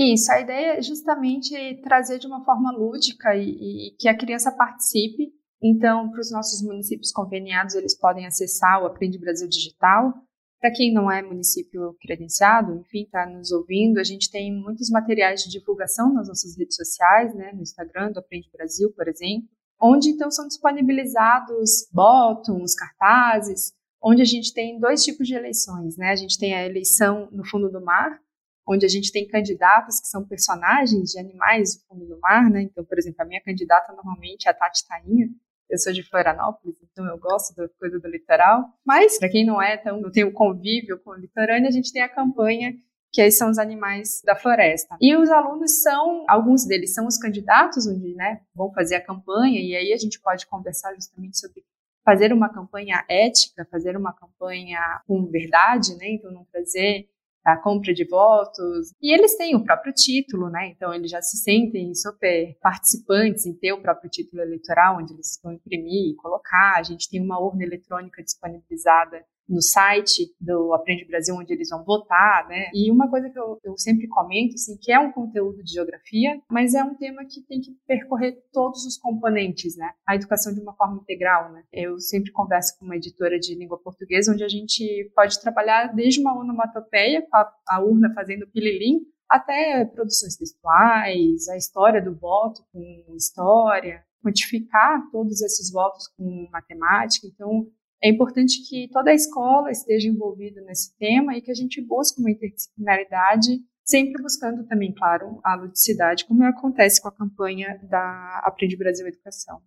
Isso, 0.00 0.30
a 0.30 0.40
ideia 0.40 0.78
é 0.78 0.82
justamente 0.82 1.52
trazer 1.82 2.20
de 2.20 2.26
uma 2.28 2.44
forma 2.44 2.70
lúdica 2.70 3.34
e, 3.34 3.88
e 3.88 3.96
que 3.98 4.08
a 4.08 4.16
criança 4.16 4.52
participe. 4.52 5.32
Então, 5.60 6.08
para 6.08 6.20
os 6.20 6.30
nossos 6.30 6.62
municípios 6.62 7.10
conveniados, 7.10 7.74
eles 7.74 7.98
podem 7.98 8.24
acessar 8.24 8.80
o 8.80 8.86
Aprende 8.86 9.18
Brasil 9.18 9.48
Digital. 9.48 10.14
Para 10.60 10.70
quem 10.70 10.94
não 10.94 11.10
é 11.10 11.20
município 11.20 11.96
credenciado, 12.00 12.76
enfim, 12.76 13.02
está 13.02 13.26
nos 13.26 13.50
ouvindo, 13.50 13.98
a 13.98 14.04
gente 14.04 14.30
tem 14.30 14.54
muitos 14.54 14.88
materiais 14.88 15.42
de 15.42 15.50
divulgação 15.50 16.14
nas 16.14 16.28
nossas 16.28 16.56
redes 16.56 16.76
sociais, 16.76 17.34
né, 17.34 17.50
no 17.52 17.62
Instagram 17.62 18.12
do 18.12 18.20
Aprende 18.20 18.48
Brasil, 18.52 18.92
por 18.94 19.08
exemplo, 19.08 19.48
onde 19.80 20.10
então 20.10 20.30
são 20.30 20.46
disponibilizados 20.46 21.88
botões, 21.92 22.74
cartazes, 22.76 23.72
onde 24.00 24.22
a 24.22 24.24
gente 24.24 24.54
tem 24.54 24.78
dois 24.78 25.02
tipos 25.02 25.26
de 25.26 25.34
eleições, 25.34 25.96
né? 25.96 26.10
A 26.10 26.16
gente 26.16 26.38
tem 26.38 26.54
a 26.54 26.64
eleição 26.64 27.28
no 27.32 27.44
fundo 27.44 27.68
do 27.70 27.84
mar, 27.84 28.20
onde 28.68 28.84
a 28.84 28.88
gente 28.88 29.10
tem 29.10 29.26
candidatos 29.26 30.00
que 30.00 30.06
são 30.06 30.24
personagens 30.24 31.12
de 31.12 31.18
animais 31.18 31.74
do 31.74 31.80
fundo 31.86 32.06
do 32.06 32.20
mar, 32.20 32.50
né? 32.50 32.62
Então, 32.62 32.84
por 32.84 32.98
exemplo, 32.98 33.22
a 33.22 33.24
minha 33.24 33.40
candidata 33.40 33.92
normalmente 33.92 34.46
é 34.46 34.50
a 34.50 34.54
Tati 34.54 34.86
Tainha, 34.86 35.28
eu 35.70 35.78
sou 35.78 35.92
de 35.92 36.02
Florianópolis, 36.02 36.76
então 36.82 37.06
eu 37.06 37.18
gosto 37.18 37.54
da 37.54 37.68
coisa 37.78 37.98
do 37.98 38.08
litoral. 38.08 38.64
Mas, 38.84 39.18
para 39.18 39.28
quem 39.28 39.44
não 39.44 39.60
é, 39.60 39.74
então 39.74 40.00
não 40.00 40.10
tem 40.10 40.24
o 40.24 40.32
convívio 40.32 40.98
com 40.98 41.10
o 41.10 41.14
litorâneo, 41.14 41.68
a 41.68 41.72
gente 41.72 41.92
tem 41.92 42.02
a 42.02 42.08
campanha 42.08 42.74
que 43.10 43.22
aí 43.22 43.32
são 43.32 43.50
os 43.50 43.58
animais 43.58 44.20
da 44.24 44.36
floresta. 44.36 44.96
E 45.00 45.16
os 45.16 45.30
alunos 45.30 45.82
são, 45.82 46.24
alguns 46.28 46.66
deles 46.66 46.92
são 46.92 47.06
os 47.06 47.16
candidatos, 47.16 47.86
onde 47.86 48.14
né, 48.14 48.42
vão 48.54 48.70
fazer 48.72 48.96
a 48.96 49.04
campanha, 49.04 49.60
e 49.60 49.74
aí 49.74 49.92
a 49.92 49.96
gente 49.96 50.20
pode 50.20 50.46
conversar 50.46 50.94
justamente 50.94 51.38
sobre 51.38 51.64
fazer 52.04 52.32
uma 52.32 52.48
campanha 52.48 53.04
ética, 53.08 53.66
fazer 53.70 53.96
uma 53.96 54.12
campanha 54.14 54.80
com 55.06 55.26
verdade, 55.26 55.94
né? 55.96 56.12
Então 56.12 56.30
não 56.30 56.44
trazer 56.44 57.06
a 57.44 57.56
compra 57.56 57.94
de 57.94 58.04
votos. 58.04 58.92
E 59.00 59.12
eles 59.12 59.36
têm 59.36 59.56
o 59.56 59.64
próprio 59.64 59.92
título, 59.92 60.50
né? 60.50 60.68
Então 60.68 60.92
eles 60.92 61.10
já 61.10 61.22
se 61.22 61.36
sentem 61.38 61.94
super 61.94 62.56
participantes 62.60 63.46
em 63.46 63.54
ter 63.54 63.72
o 63.72 63.82
próprio 63.82 64.10
título 64.10 64.42
eleitoral, 64.42 64.98
onde 64.98 65.14
eles 65.14 65.38
vão 65.42 65.52
imprimir 65.52 66.12
e 66.12 66.16
colocar. 66.16 66.74
A 66.76 66.82
gente 66.82 67.08
tem 67.08 67.22
uma 67.22 67.40
urna 67.40 67.64
eletrônica 67.64 68.22
disponibilizada 68.22 69.24
no 69.48 69.62
site 69.62 70.34
do 70.40 70.72
Aprende 70.74 71.06
Brasil, 71.06 71.34
onde 71.34 71.52
eles 71.52 71.70
vão 71.70 71.82
votar, 71.84 72.46
né? 72.48 72.70
E 72.74 72.90
uma 72.90 73.08
coisa 73.08 73.30
que 73.30 73.38
eu, 73.38 73.58
eu, 73.64 73.78
sempre 73.78 74.06
comento, 74.08 74.54
assim, 74.54 74.76
que 74.76 74.92
é 74.92 74.98
um 74.98 75.10
conteúdo 75.10 75.62
de 75.62 75.72
geografia, 75.72 76.40
mas 76.50 76.74
é 76.74 76.84
um 76.84 76.94
tema 76.94 77.24
que 77.24 77.40
tem 77.42 77.60
que 77.60 77.72
percorrer 77.86 78.36
todos 78.52 78.84
os 78.84 78.98
componentes, 78.98 79.76
né? 79.76 79.90
A 80.06 80.14
educação 80.14 80.52
de 80.52 80.60
uma 80.60 80.74
forma 80.74 81.00
integral, 81.00 81.50
né? 81.52 81.62
Eu 81.72 81.98
sempre 81.98 82.30
converso 82.32 82.78
com 82.78 82.84
uma 82.84 82.96
editora 82.96 83.38
de 83.38 83.54
língua 83.54 83.78
portuguesa, 83.78 84.32
onde 84.32 84.44
a 84.44 84.48
gente 84.48 85.10
pode 85.14 85.40
trabalhar 85.40 85.94
desde 85.94 86.20
uma 86.20 86.38
onomatopeia, 86.38 87.22
com 87.22 87.36
a, 87.36 87.52
a 87.68 87.80
urna 87.80 88.12
fazendo 88.14 88.46
pililim, 88.48 89.00
até 89.28 89.84
produções 89.84 90.36
textuais, 90.36 91.48
a 91.48 91.56
história 91.56 92.02
do 92.02 92.14
voto 92.14 92.62
com 92.72 93.14
história, 93.14 94.02
quantificar 94.22 95.02
todos 95.10 95.40
esses 95.42 95.70
votos 95.70 96.08
com 96.16 96.48
matemática. 96.50 97.26
Então, 97.26 97.66
é 98.02 98.08
importante 98.08 98.62
que 98.68 98.88
toda 98.92 99.10
a 99.10 99.14
escola 99.14 99.70
esteja 99.70 100.08
envolvida 100.08 100.60
nesse 100.62 100.96
tema 100.96 101.36
e 101.36 101.42
que 101.42 101.50
a 101.50 101.54
gente 101.54 101.80
busque 101.80 102.20
uma 102.20 102.30
interdisciplinaridade, 102.30 103.60
sempre 103.84 104.22
buscando 104.22 104.66
também, 104.66 104.92
claro, 104.92 105.40
a 105.44 105.56
ludicidade, 105.56 106.24
como 106.26 106.44
acontece 106.44 107.00
com 107.02 107.08
a 107.08 107.12
campanha 107.12 107.80
da 107.88 108.40
Aprende 108.44 108.76
Brasil 108.76 109.06
Educação. 109.06 109.60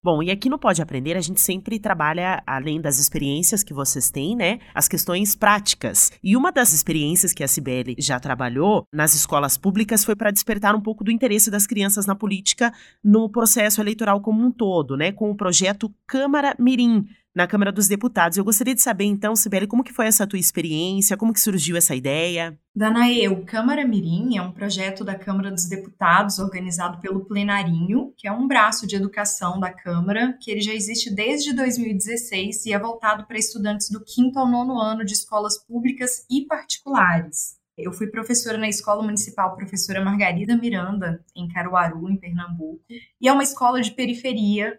Bom, 0.00 0.22
e 0.22 0.30
aqui 0.30 0.48
no 0.48 0.60
Pode 0.60 0.80
Aprender 0.80 1.16
a 1.16 1.20
gente 1.20 1.40
sempre 1.40 1.78
trabalha, 1.78 2.40
além 2.46 2.80
das 2.80 3.00
experiências 3.00 3.64
que 3.64 3.74
vocês 3.74 4.10
têm, 4.12 4.36
né, 4.36 4.60
as 4.72 4.86
questões 4.86 5.34
práticas. 5.34 6.12
E 6.22 6.36
uma 6.36 6.52
das 6.52 6.72
experiências 6.72 7.32
que 7.32 7.42
a 7.42 7.48
Cibele 7.48 7.96
já 7.98 8.20
trabalhou 8.20 8.84
nas 8.92 9.12
escolas 9.14 9.58
públicas 9.58 10.04
foi 10.04 10.14
para 10.14 10.30
despertar 10.30 10.76
um 10.76 10.80
pouco 10.80 11.02
do 11.02 11.10
interesse 11.10 11.50
das 11.50 11.66
crianças 11.66 12.06
na 12.06 12.14
política 12.14 12.72
no 13.02 13.28
processo 13.28 13.80
eleitoral 13.80 14.20
como 14.20 14.40
um 14.46 14.52
todo, 14.52 14.96
né, 14.96 15.10
com 15.10 15.32
o 15.32 15.36
projeto 15.36 15.92
Câmara 16.06 16.54
Mirim, 16.60 17.04
na 17.38 17.46
Câmara 17.46 17.70
dos 17.70 17.86
Deputados. 17.86 18.36
Eu 18.36 18.44
gostaria 18.44 18.74
de 18.74 18.82
saber, 18.82 19.04
então, 19.04 19.36
Sibeli, 19.36 19.68
como 19.68 19.84
que 19.84 19.92
foi 19.92 20.06
essa 20.06 20.26
tua 20.26 20.40
experiência? 20.40 21.16
Como 21.16 21.32
que 21.32 21.38
surgiu 21.38 21.76
essa 21.76 21.94
ideia? 21.94 22.58
Danae, 22.74 23.28
o 23.28 23.44
Câmara 23.44 23.86
Mirim 23.86 24.36
é 24.36 24.42
um 24.42 24.50
projeto 24.50 25.04
da 25.04 25.14
Câmara 25.14 25.52
dos 25.52 25.68
Deputados 25.68 26.40
organizado 26.40 27.00
pelo 27.00 27.24
Plenarinho, 27.26 28.12
que 28.16 28.26
é 28.26 28.32
um 28.32 28.48
braço 28.48 28.88
de 28.88 28.96
educação 28.96 29.60
da 29.60 29.72
Câmara, 29.72 30.36
que 30.40 30.50
ele 30.50 30.60
já 30.60 30.74
existe 30.74 31.14
desde 31.14 31.54
2016 31.54 32.66
e 32.66 32.72
é 32.72 32.78
voltado 32.78 33.24
para 33.24 33.38
estudantes 33.38 33.88
do 33.88 34.04
quinto 34.04 34.36
ao 34.36 34.50
nono 34.50 34.76
ano 34.76 35.04
de 35.04 35.12
escolas 35.12 35.56
públicas 35.64 36.26
e 36.28 36.44
particulares. 36.44 37.56
Eu 37.76 37.92
fui 37.92 38.08
professora 38.08 38.58
na 38.58 38.68
Escola 38.68 39.04
Municipal 39.04 39.54
Professora 39.54 40.04
Margarida 40.04 40.56
Miranda, 40.56 41.24
em 41.36 41.46
Caruaru, 41.46 42.10
em 42.10 42.16
Pernambuco, 42.16 42.82
e 43.20 43.28
é 43.28 43.32
uma 43.32 43.44
escola 43.44 43.80
de 43.80 43.92
periferia 43.92 44.76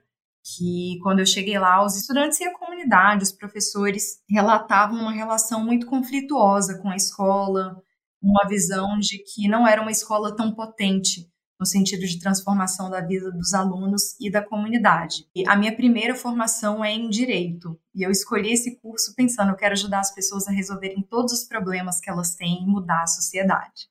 que 0.58 0.98
quando 1.02 1.20
eu 1.20 1.26
cheguei 1.26 1.58
lá, 1.60 1.84
os 1.84 1.96
estudantes 1.96 2.40
e 2.40 2.44
a 2.44 2.58
comunidade, 2.58 3.24
os 3.24 3.32
professores 3.32 4.20
relatavam 4.30 5.00
uma 5.00 5.12
relação 5.12 5.64
muito 5.64 5.86
conflituosa 5.86 6.78
com 6.82 6.90
a 6.90 6.96
escola, 6.96 7.82
uma 8.22 8.48
visão 8.48 8.98
de 9.00 9.20
que 9.20 9.48
não 9.48 9.68
era 9.68 9.82
uma 9.82 9.92
escola 9.92 10.36
tão 10.36 10.54
potente 10.54 11.30
no 11.60 11.66
sentido 11.66 12.06
de 12.06 12.20
transformação 12.20 12.90
da 12.90 13.02
vida 13.02 13.30
dos 13.32 13.54
alunos 13.54 14.16
e 14.20 14.32
da 14.32 14.42
comunidade. 14.42 15.28
E 15.36 15.46
a 15.46 15.58
minha 15.58 15.76
primeira 15.76 16.16
formação 16.16 16.84
é 16.84 16.92
em 16.92 17.10
direito, 17.10 17.78
e 17.94 18.06
eu 18.06 18.10
escolhi 18.10 18.54
esse 18.54 18.80
curso 18.80 19.14
pensando 19.14 19.52
eu 19.52 19.58
quero 19.58 19.74
ajudar 19.74 20.00
as 20.00 20.14
pessoas 20.14 20.48
a 20.48 20.52
resolverem 20.52 21.02
todos 21.04 21.34
os 21.34 21.46
problemas 21.46 22.00
que 22.00 22.10
elas 22.10 22.34
têm 22.36 22.64
e 22.64 22.66
mudar 22.66 23.04
a 23.04 23.08
sociedade. 23.08 23.90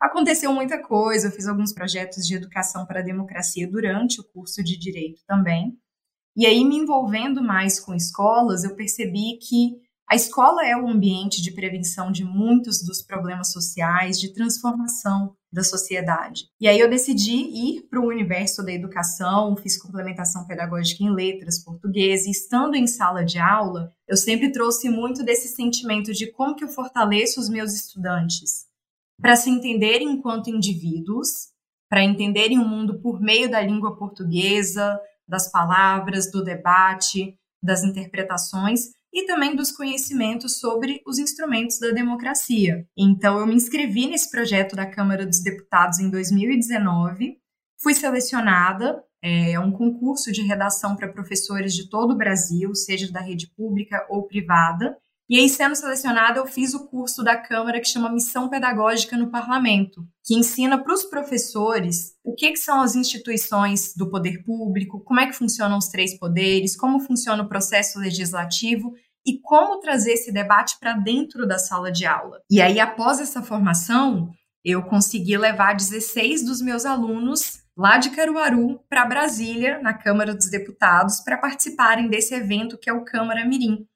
Aconteceu 0.00 0.52
muita 0.52 0.80
coisa, 0.80 1.26
eu 1.26 1.32
fiz 1.32 1.48
alguns 1.48 1.72
projetos 1.72 2.24
de 2.24 2.36
educação 2.36 2.86
para 2.86 3.00
a 3.00 3.02
democracia 3.02 3.68
durante 3.68 4.20
o 4.20 4.24
curso 4.24 4.62
de 4.62 4.78
direito 4.78 5.20
também. 5.26 5.76
E 6.38 6.46
aí, 6.46 6.64
me 6.64 6.76
envolvendo 6.76 7.42
mais 7.42 7.80
com 7.80 7.92
escolas, 7.92 8.62
eu 8.62 8.76
percebi 8.76 9.40
que 9.42 9.72
a 10.08 10.14
escola 10.14 10.64
é 10.64 10.76
o 10.76 10.86
ambiente 10.86 11.42
de 11.42 11.50
prevenção 11.50 12.12
de 12.12 12.24
muitos 12.24 12.80
dos 12.86 13.02
problemas 13.02 13.50
sociais, 13.50 14.20
de 14.20 14.32
transformação 14.32 15.34
da 15.52 15.64
sociedade. 15.64 16.44
E 16.60 16.68
aí 16.68 16.78
eu 16.78 16.88
decidi 16.88 17.32
ir 17.32 17.88
para 17.90 18.00
o 18.00 18.06
universo 18.06 18.64
da 18.64 18.72
educação, 18.72 19.56
fiz 19.56 19.76
complementação 19.76 20.46
pedagógica 20.46 21.02
em 21.02 21.12
letras, 21.12 21.58
português, 21.64 22.24
e 22.24 22.30
estando 22.30 22.76
em 22.76 22.86
sala 22.86 23.24
de 23.24 23.40
aula, 23.40 23.92
eu 24.06 24.16
sempre 24.16 24.52
trouxe 24.52 24.88
muito 24.88 25.24
desse 25.24 25.48
sentimento 25.48 26.12
de 26.12 26.30
como 26.30 26.54
que 26.54 26.62
eu 26.62 26.68
fortaleço 26.68 27.40
os 27.40 27.48
meus 27.48 27.74
estudantes 27.74 28.68
para 29.20 29.34
se 29.34 29.50
entenderem 29.50 30.08
enquanto 30.08 30.50
indivíduos, 30.50 31.48
para 31.90 32.04
entenderem 32.04 32.60
o 32.60 32.64
mundo 32.64 33.00
por 33.00 33.20
meio 33.20 33.50
da 33.50 33.60
língua 33.60 33.96
portuguesa, 33.96 35.00
das 35.28 35.50
palavras, 35.50 36.30
do 36.30 36.42
debate, 36.42 37.36
das 37.62 37.82
interpretações 37.82 38.90
e 39.12 39.26
também 39.26 39.56
dos 39.56 39.72
conhecimentos 39.72 40.58
sobre 40.58 41.02
os 41.06 41.18
instrumentos 41.18 41.78
da 41.78 41.90
democracia. 41.90 42.86
Então, 42.96 43.38
eu 43.38 43.46
me 43.46 43.54
inscrevi 43.54 44.06
nesse 44.06 44.30
projeto 44.30 44.76
da 44.76 44.86
Câmara 44.86 45.26
dos 45.26 45.42
Deputados 45.42 45.98
em 45.98 46.10
2019, 46.10 47.38
fui 47.80 47.94
selecionada. 47.94 49.02
É 49.20 49.58
um 49.58 49.72
concurso 49.72 50.30
de 50.30 50.42
redação 50.42 50.94
para 50.94 51.12
professores 51.12 51.74
de 51.74 51.88
todo 51.90 52.12
o 52.12 52.16
Brasil, 52.16 52.72
seja 52.74 53.10
da 53.10 53.20
rede 53.20 53.50
pública 53.56 54.06
ou 54.08 54.28
privada. 54.28 54.96
E 55.28 55.38
aí, 55.38 55.46
sendo 55.46 55.74
selecionada, 55.74 56.38
eu 56.38 56.46
fiz 56.46 56.72
o 56.72 56.86
curso 56.86 57.22
da 57.22 57.36
Câmara 57.36 57.80
que 57.80 57.88
chama 57.88 58.10
Missão 58.10 58.48
Pedagógica 58.48 59.14
no 59.14 59.30
Parlamento, 59.30 60.02
que 60.24 60.34
ensina 60.34 60.82
para 60.82 60.94
os 60.94 61.04
professores 61.04 62.14
o 62.24 62.34
que, 62.34 62.52
que, 62.52 62.58
são 62.58 62.80
as 62.80 62.96
instituições 62.96 63.94
do 63.94 64.08
poder 64.08 64.42
público, 64.42 65.00
como 65.04 65.20
é 65.20 65.26
que 65.26 65.34
funcionam 65.34 65.76
os 65.76 65.88
três 65.88 66.18
poderes, 66.18 66.74
como 66.74 67.00
funciona 67.00 67.42
o 67.42 67.48
processo 67.48 67.98
legislativo 67.98 68.94
e 69.26 69.38
como 69.38 69.80
trazer 69.80 70.12
esse 70.12 70.32
debate 70.32 70.78
para 70.80 70.94
dentro 70.94 71.46
da 71.46 71.58
sala 71.58 71.92
de 71.92 72.06
aula. 72.06 72.40
E 72.50 72.62
aí, 72.62 72.80
após 72.80 73.20
essa 73.20 73.42
formação, 73.42 74.30
eu 74.64 74.82
consegui 74.82 75.36
levar 75.36 75.74
16 75.74 76.42
dos 76.42 76.62
meus 76.62 76.86
alunos 76.86 77.62
lá 77.76 77.98
de 77.98 78.10
Caruaru 78.10 78.80
para 78.88 79.04
Brasília, 79.04 79.78
na 79.82 79.92
Câmara 79.92 80.34
dos 80.34 80.48
Deputados, 80.50 81.20
para 81.20 81.36
participarem 81.36 82.08
desse 82.08 82.34
evento 82.34 82.78
que 82.78 82.88
é 82.88 82.92
o 82.94 83.04
Câmara 83.04 83.44
Mirim, 83.44 83.86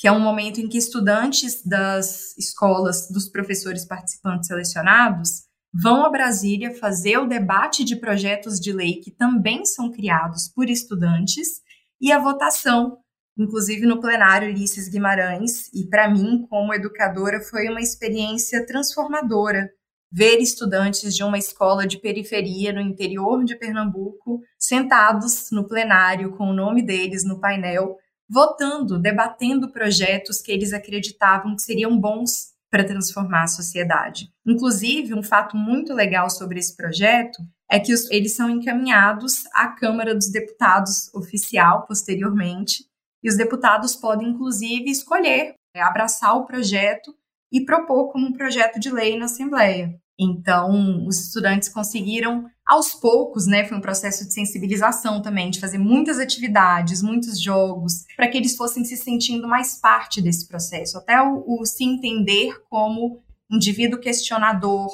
que 0.00 0.08
é 0.08 0.12
um 0.12 0.18
momento 0.18 0.58
em 0.58 0.66
que 0.66 0.78
estudantes 0.78 1.62
das 1.62 2.34
escolas, 2.38 3.06
dos 3.10 3.28
professores 3.28 3.84
participantes 3.84 4.46
selecionados, 4.46 5.42
vão 5.74 6.06
a 6.06 6.08
Brasília 6.08 6.74
fazer 6.74 7.18
o 7.18 7.28
debate 7.28 7.84
de 7.84 7.96
projetos 7.96 8.58
de 8.58 8.72
lei 8.72 8.94
que 8.94 9.10
também 9.10 9.66
são 9.66 9.92
criados 9.92 10.48
por 10.48 10.70
estudantes 10.70 11.60
e 12.00 12.10
a 12.10 12.18
votação, 12.18 12.96
inclusive 13.38 13.84
no 13.84 14.00
plenário 14.00 14.48
Ulisses 14.48 14.88
Guimarães, 14.88 15.68
e 15.74 15.86
para 15.86 16.10
mim, 16.10 16.46
como 16.48 16.72
educadora, 16.72 17.42
foi 17.42 17.68
uma 17.68 17.82
experiência 17.82 18.64
transformadora 18.64 19.68
ver 20.10 20.38
estudantes 20.38 21.14
de 21.14 21.22
uma 21.22 21.36
escola 21.36 21.86
de 21.86 22.00
periferia 22.00 22.72
no 22.72 22.80
interior 22.80 23.44
de 23.44 23.54
Pernambuco 23.54 24.40
sentados 24.58 25.50
no 25.52 25.68
plenário 25.68 26.34
com 26.38 26.44
o 26.44 26.54
nome 26.54 26.82
deles 26.82 27.22
no 27.22 27.38
painel, 27.38 27.98
votando, 28.30 28.96
debatendo 28.96 29.72
projetos 29.72 30.40
que 30.40 30.52
eles 30.52 30.72
acreditavam 30.72 31.56
que 31.56 31.62
seriam 31.62 31.98
bons 31.98 32.50
para 32.70 32.84
transformar 32.84 33.42
a 33.42 33.48
sociedade. 33.48 34.32
Inclusive, 34.46 35.12
um 35.12 35.22
fato 35.22 35.56
muito 35.56 35.92
legal 35.92 36.30
sobre 36.30 36.60
esse 36.60 36.76
projeto 36.76 37.42
é 37.68 37.80
que 37.80 37.92
os, 37.92 38.08
eles 38.08 38.36
são 38.36 38.48
encaminhados 38.48 39.44
à 39.52 39.66
Câmara 39.68 40.14
dos 40.14 40.30
Deputados 40.30 41.12
oficial 41.12 41.84
posteriormente, 41.86 42.84
e 43.22 43.28
os 43.28 43.36
deputados 43.36 43.96
podem, 43.96 44.28
inclusive, 44.28 44.88
escolher 44.88 45.54
é, 45.74 45.82
abraçar 45.82 46.36
o 46.36 46.46
projeto 46.46 47.12
e 47.52 47.64
propor 47.64 48.12
como 48.12 48.28
um 48.28 48.32
projeto 48.32 48.78
de 48.78 48.90
lei 48.90 49.18
na 49.18 49.24
Assembleia. 49.24 50.00
Então, 50.22 51.06
os 51.06 51.18
estudantes 51.18 51.70
conseguiram, 51.70 52.44
aos 52.66 52.92
poucos, 52.92 53.46
né? 53.46 53.64
Foi 53.64 53.78
um 53.78 53.80
processo 53.80 54.26
de 54.26 54.34
sensibilização 54.34 55.22
também, 55.22 55.50
de 55.50 55.58
fazer 55.58 55.78
muitas 55.78 56.18
atividades, 56.18 57.02
muitos 57.02 57.40
jogos, 57.40 58.04
para 58.14 58.28
que 58.28 58.36
eles 58.36 58.54
fossem 58.54 58.84
se 58.84 58.98
sentindo 58.98 59.48
mais 59.48 59.80
parte 59.80 60.20
desse 60.20 60.46
processo, 60.46 60.98
até 60.98 61.20
o, 61.22 61.42
o 61.46 61.64
se 61.64 61.84
entender 61.84 62.62
como 62.68 63.22
indivíduo 63.50 63.98
questionador, 63.98 64.90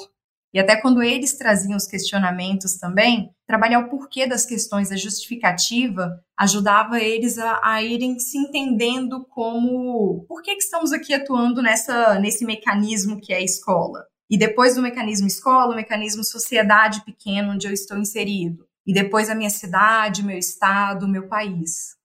e 0.53 0.59
até 0.59 0.77
quando 0.77 1.03
eles 1.03 1.37
traziam 1.37 1.75
os 1.75 1.85
questionamentos 1.85 2.77
também, 2.77 3.29
trabalhar 3.45 3.79
o 3.79 3.89
porquê 3.89 4.25
das 4.25 4.45
questões, 4.45 4.91
a 4.91 4.95
justificativa, 4.95 6.23
ajudava 6.37 6.99
eles 6.99 7.37
a, 7.37 7.59
a 7.61 7.83
irem 7.83 8.17
se 8.17 8.37
entendendo 8.37 9.25
como 9.25 10.25
por 10.27 10.41
que, 10.41 10.55
que 10.55 10.63
estamos 10.63 10.93
aqui 10.93 11.13
atuando 11.13 11.61
nessa, 11.61 12.17
nesse 12.19 12.45
mecanismo 12.45 13.19
que 13.19 13.33
é 13.33 13.37
a 13.37 13.43
escola. 13.43 14.05
E 14.29 14.37
depois 14.37 14.75
do 14.75 14.81
mecanismo 14.81 15.27
escola, 15.27 15.73
o 15.73 15.75
mecanismo 15.75 16.23
sociedade 16.23 17.03
pequeno 17.05 17.53
onde 17.53 17.67
eu 17.67 17.71
estou 17.71 17.97
inserido. 17.97 18.67
E 18.85 18.93
depois 18.93 19.29
a 19.29 19.35
minha 19.35 19.49
cidade, 19.49 20.23
meu 20.23 20.37
estado, 20.37 21.07
meu 21.07 21.27
país. 21.27 21.97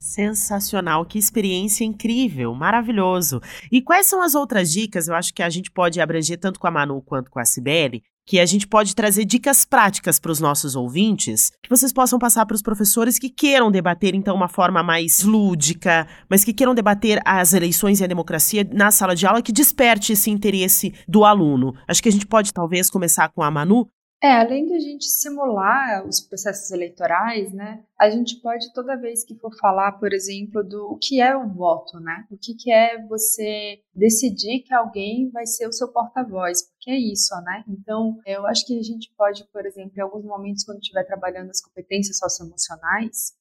Sensacional, 0.00 1.06
que 1.06 1.18
experiência 1.18 1.84
incrível, 1.84 2.54
maravilhoso. 2.54 3.40
E 3.72 3.80
quais 3.80 4.06
são 4.06 4.20
as 4.20 4.34
outras 4.34 4.70
dicas? 4.70 5.08
Eu 5.08 5.14
acho 5.14 5.32
que 5.32 5.42
a 5.42 5.48
gente 5.48 5.70
pode 5.70 6.00
abranger 6.00 6.38
tanto 6.38 6.60
com 6.60 6.66
a 6.66 6.70
Manu 6.70 7.00
quanto 7.00 7.30
com 7.30 7.38
a 7.38 7.44
Cibele, 7.44 8.02
que 8.26 8.40
a 8.40 8.46
gente 8.46 8.66
pode 8.66 8.94
trazer 8.94 9.24
dicas 9.24 9.64
práticas 9.64 10.18
para 10.18 10.32
os 10.32 10.40
nossos 10.40 10.74
ouvintes, 10.74 11.50
que 11.62 11.68
vocês 11.68 11.92
possam 11.92 12.18
passar 12.18 12.46
para 12.46 12.54
os 12.54 12.62
professores 12.62 13.18
que 13.18 13.28
queiram 13.28 13.70
debater, 13.70 14.14
então, 14.14 14.34
uma 14.34 14.48
forma 14.48 14.82
mais 14.82 15.22
lúdica, 15.22 16.06
mas 16.28 16.44
que 16.44 16.52
queiram 16.52 16.74
debater 16.74 17.20
as 17.24 17.52
eleições 17.52 18.00
e 18.00 18.04
a 18.04 18.08
democracia 18.08 18.66
na 18.72 18.90
sala 18.90 19.14
de 19.14 19.26
aula, 19.26 19.42
que 19.42 19.52
desperte 19.52 20.12
esse 20.12 20.30
interesse 20.30 20.94
do 21.06 21.24
aluno. 21.24 21.74
Acho 21.86 22.02
que 22.02 22.08
a 22.08 22.12
gente 22.12 22.26
pode, 22.26 22.52
talvez, 22.52 22.88
começar 22.88 23.28
com 23.28 23.42
a 23.42 23.50
Manu, 23.50 23.88
é, 24.24 24.40
além 24.40 24.64
de 24.64 24.74
a 24.74 24.80
gente 24.80 25.04
simular 25.04 26.06
os 26.06 26.18
processos 26.18 26.70
eleitorais, 26.70 27.52
né, 27.52 27.84
a 28.00 28.08
gente 28.08 28.40
pode 28.40 28.72
toda 28.72 28.96
vez 28.96 29.22
que 29.22 29.34
for 29.34 29.54
falar, 29.58 29.92
por 29.92 30.14
exemplo, 30.14 30.64
do 30.64 30.92
o 30.92 30.96
que 30.96 31.20
é 31.20 31.36
o 31.36 31.46
voto, 31.46 32.00
né, 32.00 32.26
o 32.30 32.38
que, 32.38 32.54
que 32.54 32.72
é 32.72 33.06
você 33.06 33.80
decidir 33.94 34.60
que 34.60 34.72
alguém 34.72 35.28
vai 35.30 35.44
ser 35.44 35.68
o 35.68 35.72
seu 35.72 35.88
porta-voz, 35.88 36.62
porque 36.62 36.90
é 36.90 36.98
isso, 36.98 37.34
né. 37.42 37.64
Então, 37.68 38.18
eu 38.24 38.46
acho 38.46 38.66
que 38.66 38.78
a 38.78 38.82
gente 38.82 39.12
pode, 39.14 39.44
por 39.52 39.66
exemplo, 39.66 39.92
em 39.94 40.00
alguns 40.00 40.24
momentos 40.24 40.64
quando 40.64 40.80
estiver 40.80 41.04
trabalhando 41.04 41.50
as 41.50 41.60
competências 41.60 42.16
socioemocionais, 42.16 43.34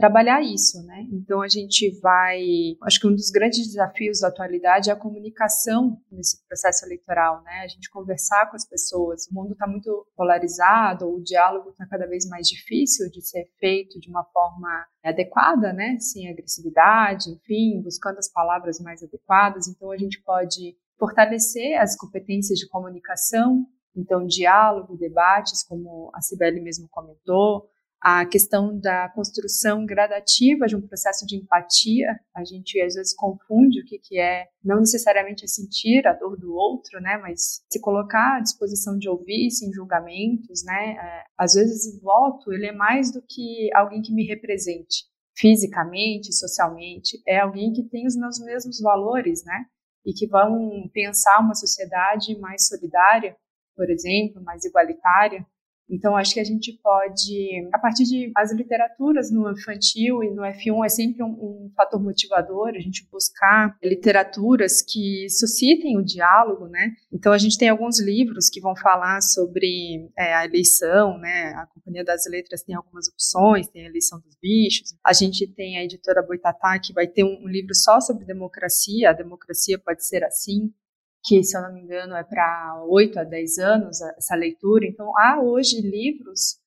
trabalhar 0.00 0.42
isso, 0.42 0.82
né? 0.84 1.06
Então 1.12 1.42
a 1.42 1.48
gente 1.48 1.90
vai, 2.00 2.40
acho 2.82 2.98
que 2.98 3.06
um 3.06 3.14
dos 3.14 3.30
grandes 3.30 3.66
desafios 3.66 4.20
da 4.20 4.28
atualidade 4.28 4.88
é 4.88 4.92
a 4.92 4.96
comunicação 4.96 6.00
nesse 6.10 6.42
processo 6.46 6.86
eleitoral, 6.86 7.42
né? 7.42 7.60
A 7.62 7.68
gente 7.68 7.90
conversar 7.90 8.50
com 8.50 8.56
as 8.56 8.66
pessoas. 8.66 9.26
O 9.30 9.34
mundo 9.34 9.52
está 9.52 9.66
muito 9.66 10.06
polarizado, 10.16 11.08
o 11.08 11.22
diálogo 11.22 11.70
está 11.70 11.86
cada 11.86 12.06
vez 12.06 12.26
mais 12.26 12.48
difícil 12.48 13.10
de 13.10 13.20
ser 13.20 13.44
feito 13.60 14.00
de 14.00 14.08
uma 14.08 14.24
forma 14.24 14.86
adequada, 15.04 15.72
né? 15.72 15.98
Sem 16.00 16.30
agressividade, 16.30 17.30
enfim, 17.30 17.80
buscando 17.82 18.18
as 18.18 18.28
palavras 18.28 18.80
mais 18.80 19.02
adequadas. 19.02 19.68
Então 19.68 19.90
a 19.90 19.98
gente 19.98 20.20
pode 20.22 20.76
fortalecer 20.98 21.80
as 21.80 21.96
competências 21.96 22.58
de 22.58 22.68
comunicação, 22.68 23.66
então 23.96 24.26
diálogo, 24.26 24.96
debates, 24.96 25.62
como 25.62 26.10
a 26.14 26.20
Cibele 26.20 26.60
mesmo 26.60 26.88
comentou, 26.90 27.68
a 28.00 28.24
questão 28.24 28.78
da 28.78 29.10
construção 29.10 29.84
gradativa 29.84 30.66
de 30.66 30.74
um 30.74 30.80
processo 30.80 31.26
de 31.26 31.36
empatia. 31.36 32.18
A 32.34 32.42
gente 32.42 32.80
às 32.80 32.94
vezes 32.94 33.14
confunde 33.14 33.80
o 33.80 33.84
que, 33.84 33.98
que 33.98 34.18
é, 34.18 34.48
não 34.64 34.80
necessariamente 34.80 35.44
é 35.44 35.48
sentir 35.48 36.06
a 36.06 36.14
dor 36.14 36.38
do 36.38 36.54
outro, 36.54 37.00
né, 37.00 37.18
mas 37.18 37.62
se 37.70 37.80
colocar 37.80 38.38
à 38.38 38.40
disposição 38.40 38.96
de 38.96 39.08
ouvir 39.08 39.50
sem 39.50 39.70
julgamentos, 39.72 40.64
né. 40.64 40.92
É, 40.92 41.24
às 41.36 41.54
vezes 41.54 41.94
o 41.94 42.00
voto 42.00 42.52
ele 42.52 42.66
é 42.66 42.72
mais 42.72 43.12
do 43.12 43.22
que 43.22 43.68
alguém 43.74 44.00
que 44.00 44.14
me 44.14 44.26
represente 44.26 45.04
fisicamente, 45.36 46.34
socialmente, 46.34 47.22
é 47.26 47.38
alguém 47.38 47.72
que 47.72 47.82
tem 47.82 48.06
os 48.06 48.14
meus 48.16 48.38
mesmos 48.40 48.80
valores, 48.80 49.42
né, 49.44 49.64
e 50.04 50.12
que 50.12 50.26
vão 50.26 50.88
pensar 50.92 51.40
uma 51.40 51.54
sociedade 51.54 52.38
mais 52.38 52.66
solidária, 52.66 53.36
por 53.76 53.88
exemplo, 53.90 54.42
mais 54.42 54.64
igualitária, 54.64 55.46
então, 55.90 56.16
acho 56.16 56.34
que 56.34 56.40
a 56.40 56.44
gente 56.44 56.72
pode, 56.82 57.68
a 57.72 57.78
partir 57.78 58.04
de 58.04 58.30
as 58.36 58.52
literaturas 58.52 59.30
no 59.30 59.50
infantil 59.50 60.22
e 60.22 60.30
no 60.30 60.42
F1 60.42 60.84
é 60.84 60.88
sempre 60.88 61.22
um, 61.22 61.28
um, 61.28 61.72
fator 61.76 62.00
motivador, 62.00 62.68
a 62.68 62.80
gente 62.80 63.06
buscar 63.10 63.76
literaturas 63.82 64.82
que 64.82 65.28
suscitem 65.28 65.98
o 65.98 66.04
diálogo, 66.04 66.68
né? 66.68 66.92
Então, 67.12 67.32
a 67.32 67.38
gente 67.38 67.58
tem 67.58 67.68
alguns 67.68 68.00
livros 68.00 68.48
que 68.48 68.60
vão 68.60 68.76
falar 68.76 69.20
sobre 69.20 70.08
é, 70.16 70.34
a 70.34 70.44
eleição, 70.44 71.18
né? 71.18 71.52
A 71.56 71.66
Companhia 71.66 72.04
das 72.04 72.26
Letras 72.26 72.62
tem 72.62 72.74
algumas 72.74 73.08
opções, 73.08 73.68
tem 73.68 73.84
a 73.84 73.88
eleição 73.88 74.20
dos 74.20 74.36
bichos. 74.40 74.94
A 75.04 75.12
gente 75.12 75.46
tem 75.46 75.78
a 75.78 75.84
editora 75.84 76.22
Boitatá, 76.22 76.78
que 76.78 76.92
vai 76.92 77.06
ter 77.06 77.24
um, 77.24 77.44
um 77.44 77.48
livro 77.48 77.74
só 77.74 78.00
sobre 78.00 78.24
democracia, 78.24 79.10
a 79.10 79.14
democracia 79.14 79.78
pode 79.78 80.06
ser 80.06 80.22
assim 80.24 80.72
que, 81.22 81.42
se 81.42 81.56
eu 81.56 81.62
não 81.62 81.72
me 81.72 81.82
engano, 81.82 82.14
é 82.14 82.24
para 82.24 82.82
8 82.88 83.20
a 83.20 83.24
10 83.24 83.58
anos 83.58 84.00
essa 84.00 84.34
leitura. 84.34 84.86
Então, 84.86 85.12
há 85.18 85.40
hoje 85.40 85.80
livros 85.80 86.58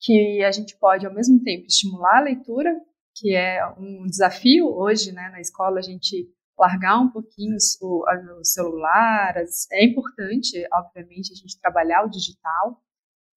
que 0.00 0.42
a 0.42 0.50
gente 0.50 0.76
pode, 0.78 1.06
ao 1.06 1.14
mesmo 1.14 1.42
tempo, 1.42 1.66
estimular 1.66 2.18
a 2.18 2.22
leitura, 2.22 2.74
que 3.14 3.34
é 3.34 3.64
um 3.78 4.06
desafio 4.06 4.66
hoje, 4.66 5.12
né, 5.12 5.30
na 5.30 5.40
escola, 5.40 5.78
a 5.78 5.82
gente 5.82 6.28
largar 6.58 6.98
um 6.98 7.10
pouquinho 7.10 7.56
o, 7.80 8.04
o 8.40 8.44
celular. 8.44 9.34
É 9.72 9.84
importante, 9.84 10.66
obviamente, 10.72 11.32
a 11.32 11.36
gente 11.36 11.60
trabalhar 11.60 12.04
o 12.04 12.10
digital, 12.10 12.80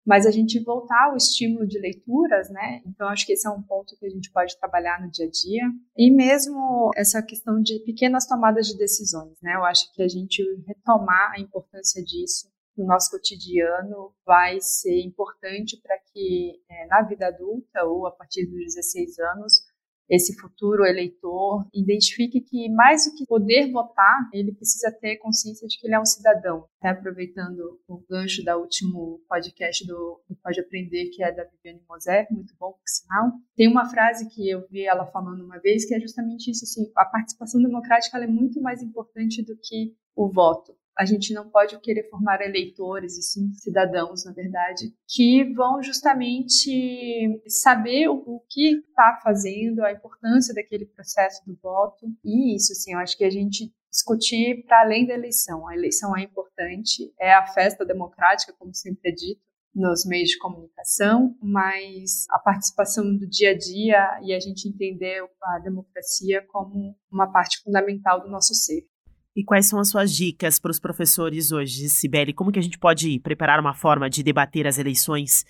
mas 0.05 0.25
a 0.25 0.31
gente 0.31 0.63
voltar 0.63 1.09
ao 1.09 1.17
estímulo 1.17 1.65
de 1.65 1.79
leituras, 1.79 2.49
né? 2.49 2.81
Então 2.85 3.07
acho 3.07 3.25
que 3.25 3.33
esse 3.33 3.47
é 3.47 3.49
um 3.49 3.61
ponto 3.61 3.97
que 3.97 4.05
a 4.05 4.09
gente 4.09 4.31
pode 4.31 4.57
trabalhar 4.57 5.01
no 5.01 5.09
dia 5.09 5.25
a 5.25 5.29
dia 5.29 5.63
e 5.97 6.11
mesmo 6.11 6.91
essa 6.95 7.21
questão 7.23 7.61
de 7.61 7.79
pequenas 7.79 8.27
tomadas 8.27 8.67
de 8.67 8.77
decisões, 8.77 9.35
né? 9.41 9.55
Eu 9.55 9.65
acho 9.65 9.91
que 9.93 10.03
a 10.03 10.07
gente 10.07 10.43
retomar 10.67 11.31
a 11.31 11.39
importância 11.39 12.03
disso 12.03 12.47
no 12.77 12.85
nosso 12.85 13.09
cotidiano 13.09 14.13
vai 14.25 14.59
ser 14.59 15.01
importante 15.01 15.79
para 15.81 15.97
que 16.11 16.61
é, 16.69 16.87
na 16.87 17.01
vida 17.01 17.27
adulta 17.27 17.83
ou 17.85 18.05
a 18.05 18.11
partir 18.11 18.45
dos 18.45 18.75
16 18.75 19.19
anos 19.19 19.61
esse 20.09 20.35
futuro 20.39 20.85
eleitor 20.85 21.67
identifique 21.73 22.41
que 22.41 22.69
mais 22.69 23.05
do 23.05 23.15
que 23.15 23.25
poder 23.25 23.71
votar, 23.71 24.29
ele 24.33 24.53
precisa 24.53 24.91
ter 24.91 25.17
consciência 25.17 25.67
de 25.67 25.79
que 25.79 25.87
ele 25.87 25.95
é 25.95 25.99
um 25.99 26.05
cidadão. 26.05 26.65
Até 26.79 26.89
aproveitando 26.89 27.79
o 27.87 27.97
gancho 28.09 28.43
da 28.43 28.57
último 28.57 29.21
podcast 29.27 29.85
do, 29.85 30.21
do 30.29 30.35
Pode 30.35 30.59
Aprender, 30.59 31.09
que 31.09 31.23
é 31.23 31.31
da 31.31 31.43
Viviane 31.43 31.83
Moser, 31.89 32.27
muito 32.31 32.53
bom, 32.59 32.71
por 32.71 32.87
sinal. 32.87 33.31
Tem 33.55 33.67
uma 33.67 33.89
frase 33.89 34.27
que 34.29 34.49
eu 34.49 34.65
vi 34.69 34.85
ela 34.85 35.05
falando 35.05 35.43
uma 35.43 35.59
vez, 35.59 35.85
que 35.85 35.95
é 35.95 35.99
justamente 35.99 36.51
isso, 36.51 36.63
assim, 36.63 36.91
a 36.95 37.05
participação 37.05 37.61
democrática 37.61 38.17
é 38.17 38.27
muito 38.27 38.61
mais 38.61 38.81
importante 38.81 39.43
do 39.43 39.57
que 39.57 39.95
o 40.15 40.29
voto 40.29 40.75
a 40.97 41.05
gente 41.05 41.33
não 41.33 41.49
pode 41.49 41.77
querer 41.79 42.09
formar 42.09 42.41
eleitores, 42.41 43.17
cidadãos, 43.61 44.23
na 44.23 44.31
verdade, 44.31 44.93
que 45.07 45.43
vão 45.53 45.83
justamente 45.83 47.41
saber 47.47 48.07
o, 48.07 48.41
que 48.49 48.77
está 48.77 49.19
fazendo, 49.21 49.83
a 49.83 49.91
importância 49.91 50.53
daquele 50.53 50.85
processo 50.85 51.45
do 51.45 51.57
voto. 51.61 52.07
E 52.23 52.55
isso, 52.55 52.71
assim, 52.71 52.93
eu 52.93 52.99
acho 52.99 53.17
que 53.17 53.25
a 53.25 53.29
gente 53.29 53.73
discutir 53.91 54.65
para 54.65 54.81
além 54.81 55.05
da 55.05 55.13
eleição. 55.13 55.67
A 55.67 55.75
eleição 55.75 56.15
é 56.15 56.23
importante, 56.23 57.13
é 57.19 57.33
a 57.33 57.45
festa 57.45 57.85
democrática, 57.85 58.53
como 58.57 58.73
sempre 58.73 59.09
é 59.09 59.13
dito 59.13 59.41
nos 59.73 60.05
meios 60.05 60.29
de 60.29 60.37
comunicação, 60.37 61.35
mas 61.41 62.25
a 62.29 62.39
participação 62.39 63.03
do 63.17 63.27
dia 63.27 63.51
a 63.51 63.57
dia 63.57 64.19
e 64.23 64.33
a 64.33 64.39
gente 64.39 64.69
entender 64.69 65.21
a 65.43 65.59
democracia 65.59 66.41
como 66.47 66.95
uma 67.11 67.29
parte 67.29 67.61
fundamental 67.61 68.21
do 68.21 68.29
nosso 68.29 68.53
ser. 68.53 68.87
E 69.35 69.43
quais 69.43 69.67
são 69.67 69.79
as 69.79 69.89
suas 69.89 70.15
dicas 70.15 70.59
para 70.59 70.71
os 70.71 70.79
professores 70.79 71.51
hoje, 71.51 71.89
Sibeli? 71.89 72.33
Como 72.33 72.51
que 72.51 72.59
a 72.59 72.61
gente 72.61 72.79
pode 72.79 73.19
preparar 73.19 73.59
uma 73.59 73.73
forma 73.73 74.09
de 74.09 74.23
debater 74.23 74.65
as 74.65 74.77
eleições 74.77 75.43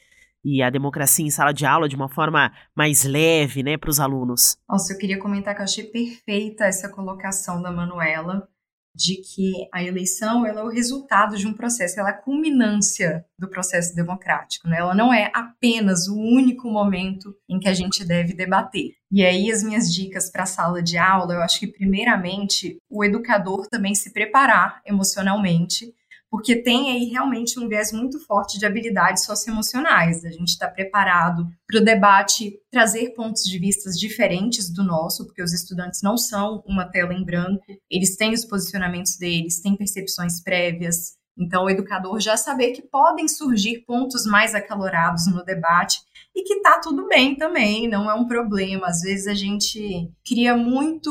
e 0.43 0.61
a 0.61 0.71
democracia 0.71 1.25
em 1.25 1.29
sala 1.29 1.51
de 1.51 1.65
aula 1.65 1.87
de 1.87 1.95
uma 1.95 2.09
forma 2.09 2.51
mais 2.75 3.03
leve, 3.03 3.61
né, 3.61 3.77
para 3.77 3.89
os 3.89 3.99
alunos? 3.99 4.57
Nossa, 4.67 4.93
eu 4.93 4.97
queria 4.97 5.19
comentar 5.19 5.53
que 5.53 5.61
eu 5.61 5.65
achei 5.65 5.83
perfeita 5.83 6.65
essa 6.65 6.89
colocação 6.89 7.61
da 7.61 7.71
Manuela 7.71 8.47
de 8.95 9.17
que 9.17 9.67
a 9.73 9.83
eleição 9.83 10.45
ela 10.45 10.61
é 10.61 10.63
o 10.63 10.69
resultado 10.69 11.37
de 11.37 11.45
um 11.45 11.53
processo, 11.53 11.99
ela 11.99 12.09
é 12.09 12.13
a 12.13 12.17
culminância 12.17 13.25
do 13.37 13.49
processo 13.49 13.93
democrático, 13.93 14.69
né? 14.69 14.77
Ela 14.79 14.95
não 14.95 15.13
é 15.13 15.29
apenas 15.33 16.07
o 16.07 16.17
único 16.17 16.69
momento 16.69 17.35
em 17.49 17.59
que 17.59 17.67
a 17.67 17.73
gente 17.73 18.05
deve 18.05 18.33
debater. 18.33 18.93
E 19.11 19.25
aí 19.25 19.51
as 19.51 19.63
minhas 19.63 19.93
dicas 19.93 20.31
para 20.31 20.43
a 20.43 20.47
sala 20.47 20.81
de 20.81 20.97
aula, 20.97 21.33
eu 21.33 21.41
acho 21.41 21.59
que 21.59 21.67
primeiramente 21.67 22.77
o 22.89 23.03
educador 23.03 23.67
também 23.67 23.93
se 23.93 24.13
preparar 24.13 24.81
emocionalmente 24.85 25.93
porque 26.29 26.55
tem 26.55 26.91
aí 26.91 27.05
realmente 27.05 27.59
um 27.59 27.67
viés 27.67 27.91
muito 27.91 28.19
forte 28.25 28.57
de 28.59 28.65
habilidades 28.65 29.23
socioemocionais. 29.25 30.25
A 30.25 30.31
gente 30.31 30.49
está 30.49 30.67
preparado 30.67 31.47
para 31.67 31.79
o 31.79 31.83
debate 31.83 32.59
trazer 32.71 33.13
pontos 33.13 33.43
de 33.43 33.57
vista 33.57 33.89
diferentes 33.91 34.69
do 34.69 34.83
nosso, 34.83 35.25
porque 35.25 35.43
os 35.43 35.53
estudantes 35.53 36.01
não 36.01 36.17
são 36.17 36.63
uma 36.65 36.85
tela 36.85 37.13
em 37.13 37.23
branco, 37.23 37.63
eles 37.89 38.15
têm 38.15 38.33
os 38.33 38.45
posicionamentos 38.45 39.17
deles, 39.17 39.61
têm 39.61 39.75
percepções 39.75 40.41
prévias. 40.41 41.13
Então, 41.37 41.65
o 41.65 41.69
educador 41.69 42.19
já 42.19 42.37
saber 42.37 42.71
que 42.71 42.81
podem 42.81 43.27
surgir 43.27 43.83
pontos 43.85 44.25
mais 44.25 44.55
acalorados 44.55 45.27
no 45.27 45.43
debate 45.43 45.99
e 46.35 46.43
que 46.43 46.59
tá 46.59 46.79
tudo 46.83 47.07
bem 47.07 47.35
também, 47.35 47.87
não 47.87 48.11
é 48.11 48.13
um 48.13 48.27
problema. 48.27 48.87
Às 48.87 49.01
vezes 49.01 49.25
a 49.25 49.33
gente 49.33 50.11
cria 50.27 50.55
muito 50.55 51.09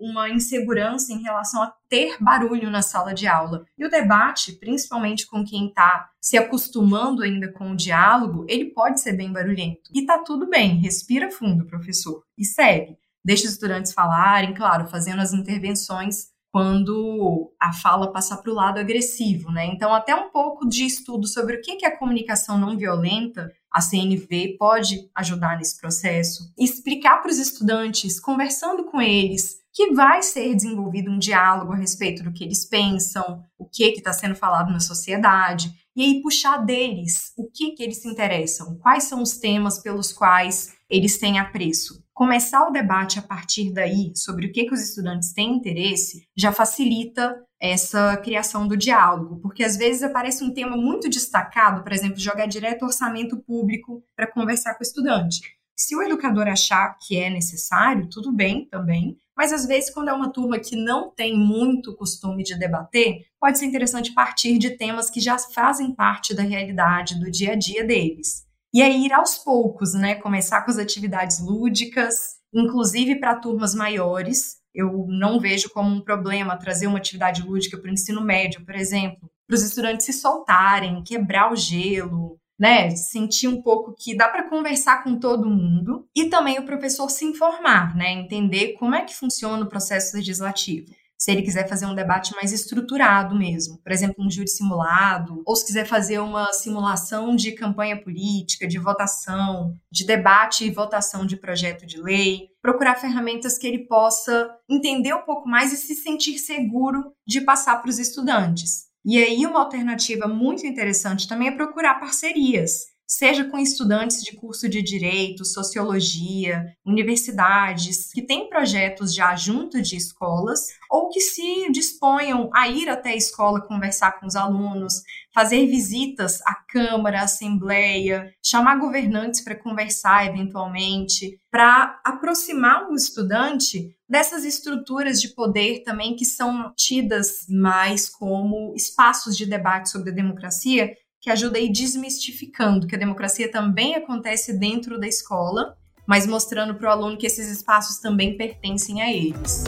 uma 0.00 0.30
insegurança 0.30 1.12
em 1.12 1.20
relação 1.20 1.62
a 1.62 1.74
ter 1.88 2.16
barulho 2.20 2.70
na 2.70 2.80
sala 2.80 3.12
de 3.12 3.26
aula. 3.26 3.64
E 3.76 3.84
o 3.84 3.90
debate, 3.90 4.52
principalmente 4.52 5.26
com 5.26 5.44
quem 5.44 5.66
está 5.66 6.08
se 6.20 6.38
acostumando 6.38 7.24
ainda 7.24 7.52
com 7.52 7.72
o 7.72 7.76
diálogo, 7.76 8.46
ele 8.48 8.66
pode 8.66 9.00
ser 9.00 9.14
bem 9.14 9.32
barulhento. 9.32 9.90
E 9.92 10.06
tá 10.06 10.18
tudo 10.18 10.48
bem, 10.48 10.76
respira 10.76 11.28
fundo, 11.30 11.66
professor, 11.66 12.22
e 12.38 12.44
segue. 12.44 12.96
Deixa 13.24 13.46
os 13.46 13.52
estudantes 13.54 13.92
falarem, 13.92 14.54
claro, 14.54 14.86
fazendo 14.86 15.20
as 15.20 15.32
intervenções 15.32 16.28
quando 16.52 17.52
a 17.60 17.72
fala 17.72 18.12
passa 18.12 18.36
para 18.36 18.50
o 18.50 18.54
lado 18.54 18.78
agressivo, 18.78 19.50
né? 19.50 19.66
Então, 19.66 19.92
até 19.92 20.14
um 20.14 20.30
pouco 20.30 20.66
de 20.66 20.86
estudo 20.86 21.26
sobre 21.26 21.56
o 21.56 21.60
que 21.60 21.84
é 21.84 21.88
a 21.88 21.98
comunicação 21.98 22.56
não 22.56 22.78
violenta 22.78 23.52
a 23.76 23.80
CNV 23.82 24.56
pode 24.58 25.06
ajudar 25.14 25.58
nesse 25.58 25.78
processo, 25.78 26.50
explicar 26.58 27.18
para 27.18 27.30
os 27.30 27.36
estudantes, 27.36 28.18
conversando 28.18 28.84
com 28.84 29.02
eles, 29.02 29.56
que 29.70 29.92
vai 29.92 30.22
ser 30.22 30.54
desenvolvido 30.54 31.10
um 31.10 31.18
diálogo 31.18 31.74
a 31.74 31.76
respeito 31.76 32.22
do 32.22 32.32
que 32.32 32.42
eles 32.42 32.64
pensam, 32.64 33.44
o 33.58 33.68
que 33.68 33.84
está 33.84 34.14
sendo 34.14 34.34
falado 34.34 34.72
na 34.72 34.80
sociedade, 34.80 35.70
e 35.94 36.02
aí 36.02 36.22
puxar 36.22 36.56
deles 36.64 37.34
o 37.36 37.50
que, 37.50 37.72
que 37.72 37.82
eles 37.82 37.98
se 37.98 38.08
interessam, 38.08 38.78
quais 38.78 39.04
são 39.04 39.20
os 39.20 39.36
temas 39.36 39.78
pelos 39.78 40.10
quais 40.10 40.74
eles 40.88 41.18
têm 41.18 41.38
apreço. 41.38 42.02
Começar 42.16 42.66
o 42.66 42.70
debate 42.70 43.18
a 43.18 43.22
partir 43.22 43.70
daí 43.74 44.10
sobre 44.16 44.46
o 44.46 44.50
que, 44.50 44.64
que 44.64 44.72
os 44.72 44.80
estudantes 44.80 45.34
têm 45.34 45.54
interesse 45.54 46.26
já 46.34 46.50
facilita 46.50 47.44
essa 47.60 48.16
criação 48.16 48.66
do 48.66 48.74
diálogo, 48.74 49.38
porque 49.42 49.62
às 49.62 49.76
vezes 49.76 50.02
aparece 50.02 50.42
um 50.42 50.50
tema 50.54 50.78
muito 50.78 51.10
destacado, 51.10 51.82
por 51.82 51.92
exemplo, 51.92 52.18
jogar 52.18 52.46
direto 52.46 52.86
orçamento 52.86 53.36
público 53.36 54.02
para 54.16 54.32
conversar 54.32 54.72
com 54.76 54.80
o 54.80 54.86
estudante. 54.86 55.42
Se 55.76 55.94
o 55.94 56.02
educador 56.02 56.48
achar 56.48 56.96
que 57.06 57.18
é 57.18 57.28
necessário, 57.28 58.08
tudo 58.08 58.32
bem 58.32 58.66
também, 58.70 59.18
mas 59.36 59.52
às 59.52 59.66
vezes, 59.66 59.90
quando 59.90 60.08
é 60.08 60.12
uma 60.14 60.32
turma 60.32 60.58
que 60.58 60.74
não 60.74 61.10
tem 61.10 61.38
muito 61.38 61.94
costume 61.94 62.42
de 62.42 62.58
debater, 62.58 63.26
pode 63.38 63.58
ser 63.58 63.66
interessante 63.66 64.14
partir 64.14 64.56
de 64.56 64.70
temas 64.70 65.10
que 65.10 65.20
já 65.20 65.36
fazem 65.38 65.94
parte 65.94 66.34
da 66.34 66.42
realidade 66.42 67.20
do 67.20 67.30
dia 67.30 67.52
a 67.52 67.56
dia 67.56 67.84
deles. 67.84 68.45
E 68.74 68.82
aí 68.82 69.06
ir 69.06 69.12
aos 69.12 69.38
poucos, 69.38 69.94
né? 69.94 70.16
Começar 70.16 70.62
com 70.62 70.70
as 70.70 70.78
atividades 70.78 71.40
lúdicas, 71.40 72.36
inclusive 72.52 73.18
para 73.18 73.36
turmas 73.36 73.74
maiores, 73.74 74.56
eu 74.74 75.06
não 75.08 75.40
vejo 75.40 75.70
como 75.70 75.88
um 75.88 76.02
problema 76.02 76.58
trazer 76.58 76.86
uma 76.86 76.98
atividade 76.98 77.42
lúdica 77.42 77.78
para 77.78 77.88
o 77.90 77.92
ensino 77.92 78.20
médio, 78.20 78.64
por 78.64 78.74
exemplo, 78.74 79.30
para 79.46 79.54
os 79.54 79.62
estudantes 79.62 80.04
se 80.04 80.12
soltarem, 80.12 81.02
quebrar 81.02 81.50
o 81.50 81.56
gelo, 81.56 82.38
né? 82.58 82.90
Sentir 82.90 83.48
um 83.48 83.62
pouco 83.62 83.94
que 83.98 84.14
dá 84.14 84.28
para 84.28 84.48
conversar 84.48 85.02
com 85.02 85.18
todo 85.18 85.48
mundo 85.48 86.06
e 86.14 86.28
também 86.28 86.58
o 86.58 86.66
professor 86.66 87.08
se 87.08 87.24
informar, 87.24 87.96
né? 87.96 88.12
Entender 88.12 88.74
como 88.74 88.94
é 88.94 89.02
que 89.02 89.16
funciona 89.16 89.64
o 89.64 89.68
processo 89.68 90.16
legislativo 90.16 90.92
se 91.18 91.30
ele 91.30 91.42
quiser 91.42 91.68
fazer 91.68 91.86
um 91.86 91.94
debate 91.94 92.34
mais 92.34 92.52
estruturado 92.52 93.34
mesmo, 93.34 93.78
por 93.78 93.92
exemplo, 93.92 94.24
um 94.24 94.30
júri 94.30 94.48
simulado, 94.48 95.42
ou 95.46 95.56
se 95.56 95.66
quiser 95.66 95.86
fazer 95.86 96.18
uma 96.18 96.52
simulação 96.52 97.34
de 97.34 97.52
campanha 97.52 98.00
política, 98.00 98.66
de 98.66 98.78
votação, 98.78 99.76
de 99.90 100.04
debate 100.04 100.64
e 100.64 100.70
votação 100.70 101.24
de 101.24 101.36
projeto 101.36 101.86
de 101.86 102.00
lei, 102.00 102.48
procurar 102.60 102.96
ferramentas 102.96 103.56
que 103.56 103.66
ele 103.66 103.86
possa 103.86 104.50
entender 104.68 105.14
um 105.14 105.22
pouco 105.22 105.48
mais 105.48 105.72
e 105.72 105.76
se 105.76 105.94
sentir 105.94 106.38
seguro 106.38 107.12
de 107.26 107.40
passar 107.40 107.80
para 107.80 107.90
os 107.90 107.98
estudantes. 107.98 108.86
E 109.04 109.18
aí, 109.18 109.46
uma 109.46 109.60
alternativa 109.60 110.26
muito 110.26 110.66
interessante 110.66 111.28
também 111.28 111.48
é 111.48 111.52
procurar 111.52 112.00
parcerias 112.00 112.95
seja 113.06 113.44
com 113.44 113.58
estudantes 113.58 114.22
de 114.22 114.34
curso 114.34 114.68
de 114.68 114.82
direito, 114.82 115.44
sociologia, 115.44 116.64
universidades, 116.84 118.10
que 118.12 118.22
têm 118.22 118.48
projetos 118.48 119.14
já 119.14 119.36
junto 119.36 119.80
de 119.80 119.96
escolas, 119.96 120.66
ou 120.90 121.08
que 121.08 121.20
se 121.20 121.70
disponham 121.70 122.50
a 122.54 122.68
ir 122.68 122.88
até 122.88 123.10
a 123.10 123.16
escola 123.16 123.66
conversar 123.66 124.18
com 124.18 124.26
os 124.26 124.34
alunos, 124.34 124.94
fazer 125.32 125.66
visitas 125.66 126.40
à 126.42 126.54
Câmara, 126.68 127.20
à 127.20 127.24
Assembleia, 127.24 128.32
chamar 128.42 128.78
governantes 128.78 129.42
para 129.42 129.54
conversar 129.54 130.26
eventualmente, 130.26 131.38
para 131.50 132.00
aproximar 132.04 132.88
o 132.90 132.94
estudante 132.94 133.94
dessas 134.08 134.44
estruturas 134.44 135.20
de 135.20 135.34
poder 135.34 135.82
também 135.82 136.16
que 136.16 136.24
são 136.24 136.72
tidas 136.76 137.46
mais 137.48 138.08
como 138.08 138.72
espaços 138.74 139.36
de 139.36 139.46
debate 139.46 139.90
sobre 139.90 140.10
a 140.10 140.14
democracia 140.14 140.94
que 141.26 141.30
ajuda 141.32 141.58
a 141.58 141.60
ir 141.60 141.72
desmistificando 141.72 142.86
que 142.86 142.94
a 142.94 142.98
democracia 142.98 143.50
também 143.50 143.96
acontece 143.96 144.52
dentro 144.52 144.96
da 144.96 145.08
escola, 145.08 145.76
mas 146.06 146.24
mostrando 146.24 146.76
para 146.76 146.88
o 146.88 146.92
aluno 146.92 147.18
que 147.18 147.26
esses 147.26 147.50
espaços 147.50 147.98
também 147.98 148.36
pertencem 148.36 149.02
a 149.02 149.12
eles. 149.12 149.64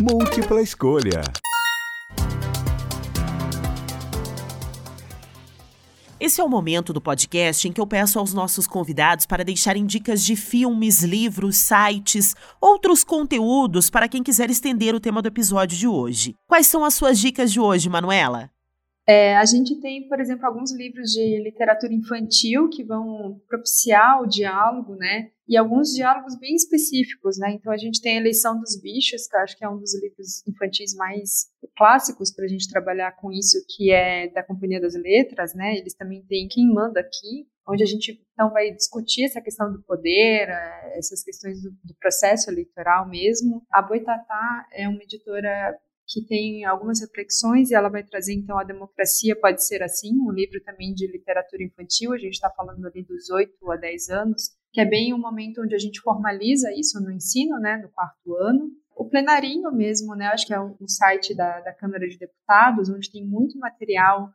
Múltipla 0.00 0.62
escolha. 0.62 1.22
Esse 6.20 6.40
é 6.40 6.44
o 6.44 6.48
momento 6.48 6.92
do 6.92 7.00
podcast 7.00 7.66
em 7.66 7.72
que 7.72 7.80
eu 7.80 7.86
peço 7.86 8.20
aos 8.20 8.32
nossos 8.32 8.68
convidados 8.68 9.26
para 9.26 9.42
deixarem 9.42 9.84
dicas 9.84 10.24
de 10.24 10.36
filmes, 10.36 11.02
livros, 11.02 11.56
sites, 11.56 12.36
outros 12.60 13.02
conteúdos 13.02 13.90
para 13.90 14.06
quem 14.06 14.22
quiser 14.22 14.48
estender 14.48 14.94
o 14.94 15.00
tema 15.00 15.20
do 15.20 15.26
episódio 15.26 15.76
de 15.76 15.88
hoje. 15.88 16.36
Quais 16.46 16.68
são 16.68 16.84
as 16.84 16.94
suas 16.94 17.18
dicas 17.18 17.52
de 17.52 17.58
hoje, 17.58 17.88
Manuela? 17.88 18.48
É, 19.10 19.36
a 19.36 19.44
gente 19.44 19.74
tem, 19.80 20.06
por 20.06 20.20
exemplo, 20.20 20.46
alguns 20.46 20.70
livros 20.70 21.10
de 21.10 21.42
literatura 21.42 21.92
infantil 21.92 22.68
que 22.68 22.84
vão 22.84 23.42
propiciar 23.48 24.22
o 24.22 24.26
diálogo, 24.28 24.94
né? 24.94 25.32
E 25.48 25.56
alguns 25.56 25.88
diálogos 25.92 26.38
bem 26.38 26.54
específicos, 26.54 27.36
né? 27.36 27.50
Então 27.50 27.72
a 27.72 27.76
gente 27.76 28.00
tem 28.00 28.16
a 28.16 28.20
Eleição 28.20 28.60
dos 28.60 28.80
Bichos, 28.80 29.26
que 29.26 29.36
acho 29.38 29.58
que 29.58 29.64
é 29.64 29.68
um 29.68 29.78
dos 29.78 30.00
livros 30.00 30.46
infantis 30.46 30.94
mais 30.94 31.48
clássicos 31.76 32.32
para 32.32 32.44
a 32.44 32.48
gente 32.48 32.70
trabalhar 32.70 33.10
com 33.16 33.32
isso, 33.32 33.58
que 33.68 33.90
é 33.90 34.28
da 34.28 34.44
Companhia 34.44 34.80
das 34.80 34.94
Letras, 34.94 35.56
né? 35.56 35.76
Eles 35.76 35.94
também 35.94 36.22
têm 36.28 36.46
Quem 36.46 36.72
Manda 36.72 37.00
Aqui, 37.00 37.48
onde 37.68 37.82
a 37.82 37.86
gente 37.86 38.22
então 38.32 38.52
vai 38.52 38.70
discutir 38.70 39.24
essa 39.24 39.40
questão 39.40 39.72
do 39.72 39.82
poder, 39.82 40.48
é, 40.48 40.98
essas 40.98 41.24
questões 41.24 41.60
do, 41.60 41.70
do 41.82 41.96
processo 41.98 42.48
eleitoral 42.48 43.08
mesmo. 43.08 43.60
A 43.72 43.82
Boitatá 43.82 44.68
é 44.72 44.88
uma 44.88 45.02
editora 45.02 45.76
que 46.10 46.26
tem 46.26 46.64
algumas 46.64 47.00
reflexões 47.00 47.70
e 47.70 47.74
ela 47.74 47.88
vai 47.88 48.02
trazer 48.02 48.34
então 48.34 48.58
a 48.58 48.64
democracia 48.64 49.36
pode 49.36 49.64
ser 49.64 49.80
assim, 49.80 50.10
um 50.20 50.32
livro 50.32 50.60
também 50.64 50.92
de 50.92 51.06
literatura 51.06 51.62
infantil, 51.62 52.12
a 52.12 52.18
gente 52.18 52.34
está 52.34 52.50
falando 52.50 52.84
ali 52.84 53.04
dos 53.04 53.30
8 53.30 53.70
a 53.70 53.76
10 53.76 54.08
anos, 54.10 54.50
que 54.72 54.80
é 54.80 54.84
bem 54.84 55.14
um 55.14 55.18
momento 55.18 55.62
onde 55.62 55.74
a 55.74 55.78
gente 55.78 56.00
formaliza 56.00 56.72
isso 56.74 57.00
no 57.00 57.12
ensino, 57.12 57.60
né, 57.60 57.76
no 57.76 57.88
quarto 57.90 58.34
ano. 58.34 58.70
O 58.96 59.08
plenarinho 59.08 59.70
mesmo, 59.72 60.16
né, 60.16 60.26
acho 60.26 60.46
que 60.46 60.52
é 60.52 60.60
um 60.60 60.88
site 60.88 61.34
da, 61.34 61.60
da 61.60 61.72
Câmara 61.72 62.08
de 62.08 62.18
Deputados, 62.18 62.90
onde 62.90 63.10
tem 63.10 63.24
muito 63.24 63.56
material 63.58 64.30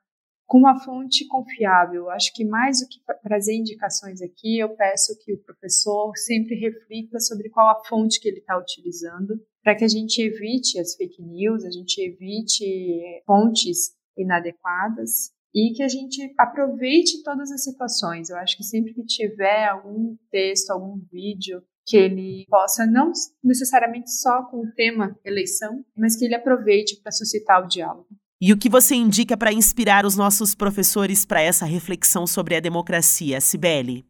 com 0.48 0.60
uma 0.60 0.80
fonte 0.80 1.28
confiável. 1.28 2.10
Acho 2.10 2.32
que 2.34 2.46
mais 2.46 2.80
do 2.80 2.88
que 2.88 3.00
trazer 3.22 3.54
indicações 3.54 4.22
aqui, 4.22 4.60
eu 4.60 4.70
peço 4.76 5.18
que 5.24 5.34
o 5.34 5.44
professor 5.44 6.16
sempre 6.16 6.56
reflita 6.56 7.20
sobre 7.20 7.50
qual 7.50 7.70
a 7.70 7.84
fonte 7.84 8.20
que 8.20 8.28
ele 8.28 8.40
está 8.40 8.58
utilizando, 8.58 9.40
para 9.66 9.76
que 9.76 9.84
a 9.84 9.88
gente 9.88 10.22
evite 10.22 10.80
as 10.80 10.94
fake 10.94 11.20
news, 11.24 11.66
a 11.66 11.72
gente 11.72 12.00
evite 12.00 13.24
fontes 13.26 13.96
inadequadas 14.16 15.32
e 15.56 15.74
que 15.74 15.82
a 15.82 15.88
gente 15.88 16.22
aproveite 16.38 17.24
todas 17.24 17.52
as 17.52 17.64
situações. 17.64 18.30
Eu 18.30 18.38
acho 18.38 18.56
que 18.58 18.64
sempre 18.64 18.94
que 18.94 19.04
tiver 19.04 19.68
algum 19.68 20.16
texto, 20.30 20.70
algum 20.70 21.02
vídeo 21.12 21.64
que 21.84 21.98
ele 21.98 22.46
possa 22.48 22.86
não 22.86 23.12
necessariamente 23.44 24.12
só 24.12 24.44
com 24.44 24.58
o 24.58 24.72
tema 24.76 25.18
eleição, 25.26 25.84
mas 25.98 26.16
que 26.16 26.26
ele 26.26 26.36
aproveite 26.36 27.02
para 27.02 27.12
suscitar 27.12 27.64
o 27.64 27.68
diálogo. 27.68 28.08
E 28.40 28.54
o 28.54 28.58
que 28.58 28.70
você 28.70 28.94
indica 28.94 29.36
para 29.36 29.52
inspirar 29.52 30.06
os 30.06 30.16
nossos 30.16 30.54
professores 30.54 31.26
para 31.26 31.42
essa 31.42 31.66
reflexão 31.66 32.28
sobre 32.28 32.56
a 32.56 32.60
democracia, 32.60 33.42
Cibele? 33.42 34.06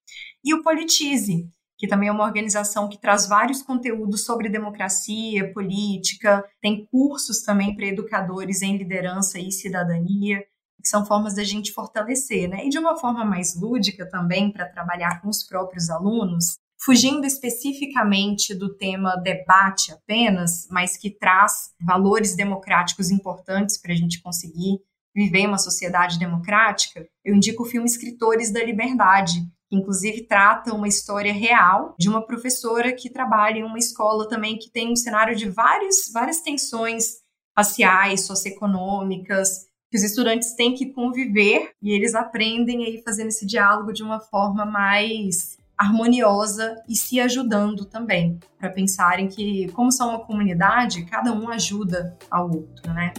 e 0.44 0.54
o 0.54 0.62
Politize, 0.62 1.48
que 1.78 1.88
também 1.88 2.08
é 2.08 2.12
uma 2.12 2.24
organização 2.24 2.88
que 2.88 3.00
traz 3.00 3.26
vários 3.26 3.62
conteúdos 3.62 4.24
sobre 4.24 4.48
democracia, 4.48 5.52
política, 5.52 6.44
tem 6.60 6.86
cursos 6.86 7.42
também 7.42 7.74
para 7.74 7.86
educadores 7.86 8.62
em 8.62 8.76
liderança 8.76 9.38
e 9.38 9.50
cidadania, 9.50 10.44
que 10.80 10.88
são 10.88 11.04
formas 11.04 11.34
da 11.34 11.44
gente 11.44 11.72
fortalecer, 11.72 12.48
né? 12.48 12.64
E 12.64 12.68
de 12.68 12.78
uma 12.78 12.96
forma 12.96 13.24
mais 13.24 13.60
lúdica 13.60 14.08
também, 14.08 14.52
para 14.52 14.68
trabalhar 14.68 15.20
com 15.20 15.28
os 15.28 15.44
próprios 15.44 15.90
alunos, 15.90 16.56
fugindo 16.84 17.24
especificamente 17.24 18.54
do 18.54 18.74
tema 18.76 19.16
debate 19.16 19.92
apenas, 19.92 20.66
mas 20.70 20.96
que 20.96 21.10
traz 21.10 21.70
valores 21.80 22.34
democráticos 22.34 23.10
importantes 23.10 23.80
para 23.80 23.92
a 23.92 23.96
gente 23.96 24.20
conseguir 24.20 24.80
viver 25.14 25.46
uma 25.46 25.58
sociedade 25.58 26.18
democrática, 26.18 27.06
eu 27.24 27.34
indico 27.34 27.62
o 27.62 27.66
filme 27.66 27.86
Escritores 27.86 28.52
da 28.52 28.64
Liberdade, 28.64 29.44
que 29.72 29.76
inclusive 29.76 30.26
trata 30.26 30.74
uma 30.74 30.86
história 30.86 31.32
real 31.32 31.94
de 31.98 32.06
uma 32.06 32.20
professora 32.20 32.92
que 32.92 33.08
trabalha 33.08 33.60
em 33.60 33.64
uma 33.64 33.78
escola 33.78 34.28
também 34.28 34.58
que 34.58 34.70
tem 34.70 34.92
um 34.92 34.96
cenário 34.96 35.34
de 35.34 35.48
várias, 35.48 36.12
várias 36.12 36.42
tensões 36.42 37.22
raciais, 37.56 38.26
socioeconômicas, 38.26 39.64
que 39.90 39.96
os 39.96 40.02
estudantes 40.02 40.54
têm 40.54 40.74
que 40.74 40.92
conviver 40.92 41.70
e 41.80 41.90
eles 41.90 42.14
aprendem 42.14 42.84
aí 42.84 43.02
fazendo 43.02 43.28
esse 43.28 43.46
diálogo 43.46 43.94
de 43.94 44.02
uma 44.02 44.20
forma 44.20 44.66
mais 44.66 45.56
harmoniosa 45.78 46.76
e 46.86 46.94
se 46.94 47.18
ajudando 47.18 47.86
também, 47.86 48.38
para 48.58 48.68
pensarem 48.68 49.26
que, 49.26 49.68
como 49.72 49.90
são 49.90 50.10
uma 50.10 50.20
comunidade, 50.20 51.06
cada 51.06 51.32
um 51.32 51.48
ajuda 51.48 52.14
ao 52.30 52.44
outro, 52.44 52.92
né? 52.92 53.14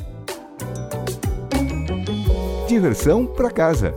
Diversão 2.67 3.25
para 3.25 3.49
casa. 3.49 3.93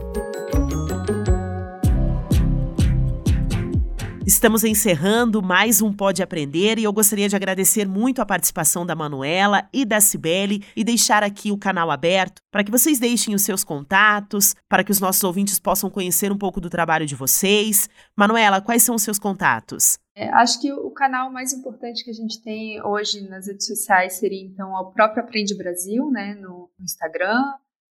Estamos 4.27 4.65
encerrando 4.65 5.41
mais 5.41 5.81
um 5.81 5.93
Pode 5.93 6.21
Aprender 6.21 6.77
e 6.77 6.83
eu 6.83 6.91
gostaria 6.91 7.29
de 7.29 7.35
agradecer 7.37 7.87
muito 7.87 8.21
a 8.21 8.25
participação 8.25 8.85
da 8.85 8.93
Manuela 8.93 9.69
e 9.71 9.85
da 9.85 10.01
Cibele 10.01 10.65
e 10.75 10.83
deixar 10.83 11.23
aqui 11.23 11.49
o 11.49 11.57
canal 11.57 11.89
aberto 11.89 12.41
para 12.51 12.61
que 12.61 12.69
vocês 12.69 12.99
deixem 12.99 13.33
os 13.33 13.43
seus 13.43 13.63
contatos, 13.63 14.53
para 14.67 14.83
que 14.83 14.91
os 14.91 14.99
nossos 14.99 15.23
ouvintes 15.23 15.57
possam 15.59 15.89
conhecer 15.89 16.29
um 16.29 16.37
pouco 16.37 16.59
do 16.59 16.69
trabalho 16.69 17.05
de 17.05 17.15
vocês. 17.15 17.89
Manuela, 18.17 18.59
quais 18.59 18.83
são 18.83 18.95
os 18.95 19.01
seus 19.01 19.17
contatos? 19.17 19.97
É, 20.13 20.27
acho 20.33 20.59
que 20.59 20.73
o 20.73 20.91
canal 20.91 21.31
mais 21.31 21.53
importante 21.53 22.03
que 22.03 22.11
a 22.11 22.13
gente 22.13 22.43
tem 22.43 22.83
hoje 22.83 23.21
nas 23.29 23.47
redes 23.47 23.65
sociais 23.65 24.19
seria 24.19 24.43
então 24.43 24.73
o 24.73 24.91
próprio 24.91 25.23
Aprende 25.23 25.55
Brasil, 25.57 26.11
né, 26.11 26.35
no, 26.35 26.69
no 26.77 26.83
Instagram. 26.83 27.41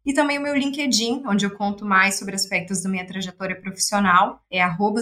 e 0.04 0.12
também 0.12 0.38
o 0.38 0.42
meu 0.42 0.54
LinkedIn, 0.54 1.22
onde 1.26 1.46
eu 1.46 1.56
conto 1.56 1.86
mais 1.86 2.18
sobre 2.18 2.34
aspectos 2.34 2.82
da 2.82 2.90
minha 2.90 3.06
trajetória 3.06 3.58
profissional, 3.58 4.42
é 4.50 4.60
arroba 4.60 5.00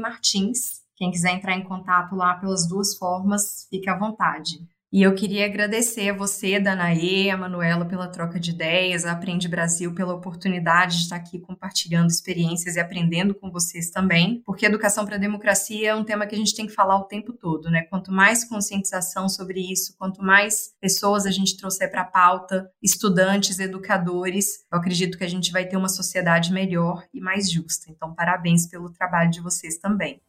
Martins, 0.00 0.85
quem 0.96 1.10
quiser 1.10 1.34
entrar 1.34 1.56
em 1.56 1.64
contato 1.64 2.16
lá 2.16 2.34
pelas 2.34 2.66
duas 2.66 2.96
formas, 2.96 3.66
fique 3.70 3.88
à 3.88 3.96
vontade. 3.96 4.58
E 4.92 5.02
eu 5.02 5.14
queria 5.14 5.44
agradecer 5.44 6.10
a 6.10 6.16
você, 6.16 6.60
Danaê, 6.60 7.28
a 7.28 7.36
Manuela, 7.36 7.84
pela 7.84 8.06
troca 8.06 8.38
de 8.38 8.52
ideias, 8.52 9.04
a 9.04 9.12
Aprende 9.12 9.48
Brasil 9.48 9.92
pela 9.92 10.14
oportunidade 10.14 10.96
de 10.96 11.02
estar 11.02 11.16
aqui 11.16 11.40
compartilhando 11.40 12.08
experiências 12.08 12.76
e 12.76 12.80
aprendendo 12.80 13.34
com 13.34 13.50
vocês 13.50 13.90
também, 13.90 14.42
porque 14.46 14.64
educação 14.64 15.04
para 15.04 15.16
a 15.16 15.18
democracia 15.18 15.90
é 15.90 15.94
um 15.94 16.04
tema 16.04 16.24
que 16.24 16.36
a 16.36 16.38
gente 16.38 16.54
tem 16.54 16.66
que 16.66 16.72
falar 16.72 16.96
o 16.96 17.04
tempo 17.04 17.32
todo, 17.32 17.68
né? 17.68 17.82
Quanto 17.82 18.12
mais 18.12 18.44
conscientização 18.44 19.28
sobre 19.28 19.60
isso, 19.60 19.94
quanto 19.98 20.22
mais 20.22 20.72
pessoas 20.80 21.26
a 21.26 21.32
gente 21.32 21.56
trouxer 21.56 21.90
para 21.90 22.02
a 22.02 22.06
pauta, 22.06 22.70
estudantes, 22.80 23.58
educadores, 23.58 24.64
eu 24.72 24.78
acredito 24.78 25.18
que 25.18 25.24
a 25.24 25.28
gente 25.28 25.50
vai 25.50 25.66
ter 25.66 25.76
uma 25.76 25.88
sociedade 25.88 26.52
melhor 26.52 27.04
e 27.12 27.20
mais 27.20 27.50
justa. 27.50 27.90
Então, 27.90 28.14
parabéns 28.14 28.68
pelo 28.68 28.88
trabalho 28.88 29.30
de 29.30 29.42
vocês 29.42 29.78
também. 29.78 30.22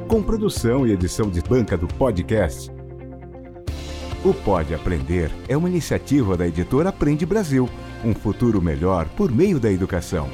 Com 0.08 0.24
produção 0.24 0.84
e 0.88 0.90
edição 0.90 1.30
de 1.30 1.40
banca 1.40 1.78
do 1.78 1.86
podcast. 1.86 2.68
O 4.24 4.34
Pode 4.34 4.74
Aprender 4.74 5.30
é 5.48 5.56
uma 5.56 5.68
iniciativa 5.68 6.36
da 6.36 6.48
editora 6.48 6.88
Aprende 6.88 7.24
Brasil 7.24 7.70
um 8.04 8.14
futuro 8.14 8.60
melhor 8.62 9.06
por 9.08 9.30
meio 9.30 9.58
da 9.60 9.70
educação. 9.70 10.28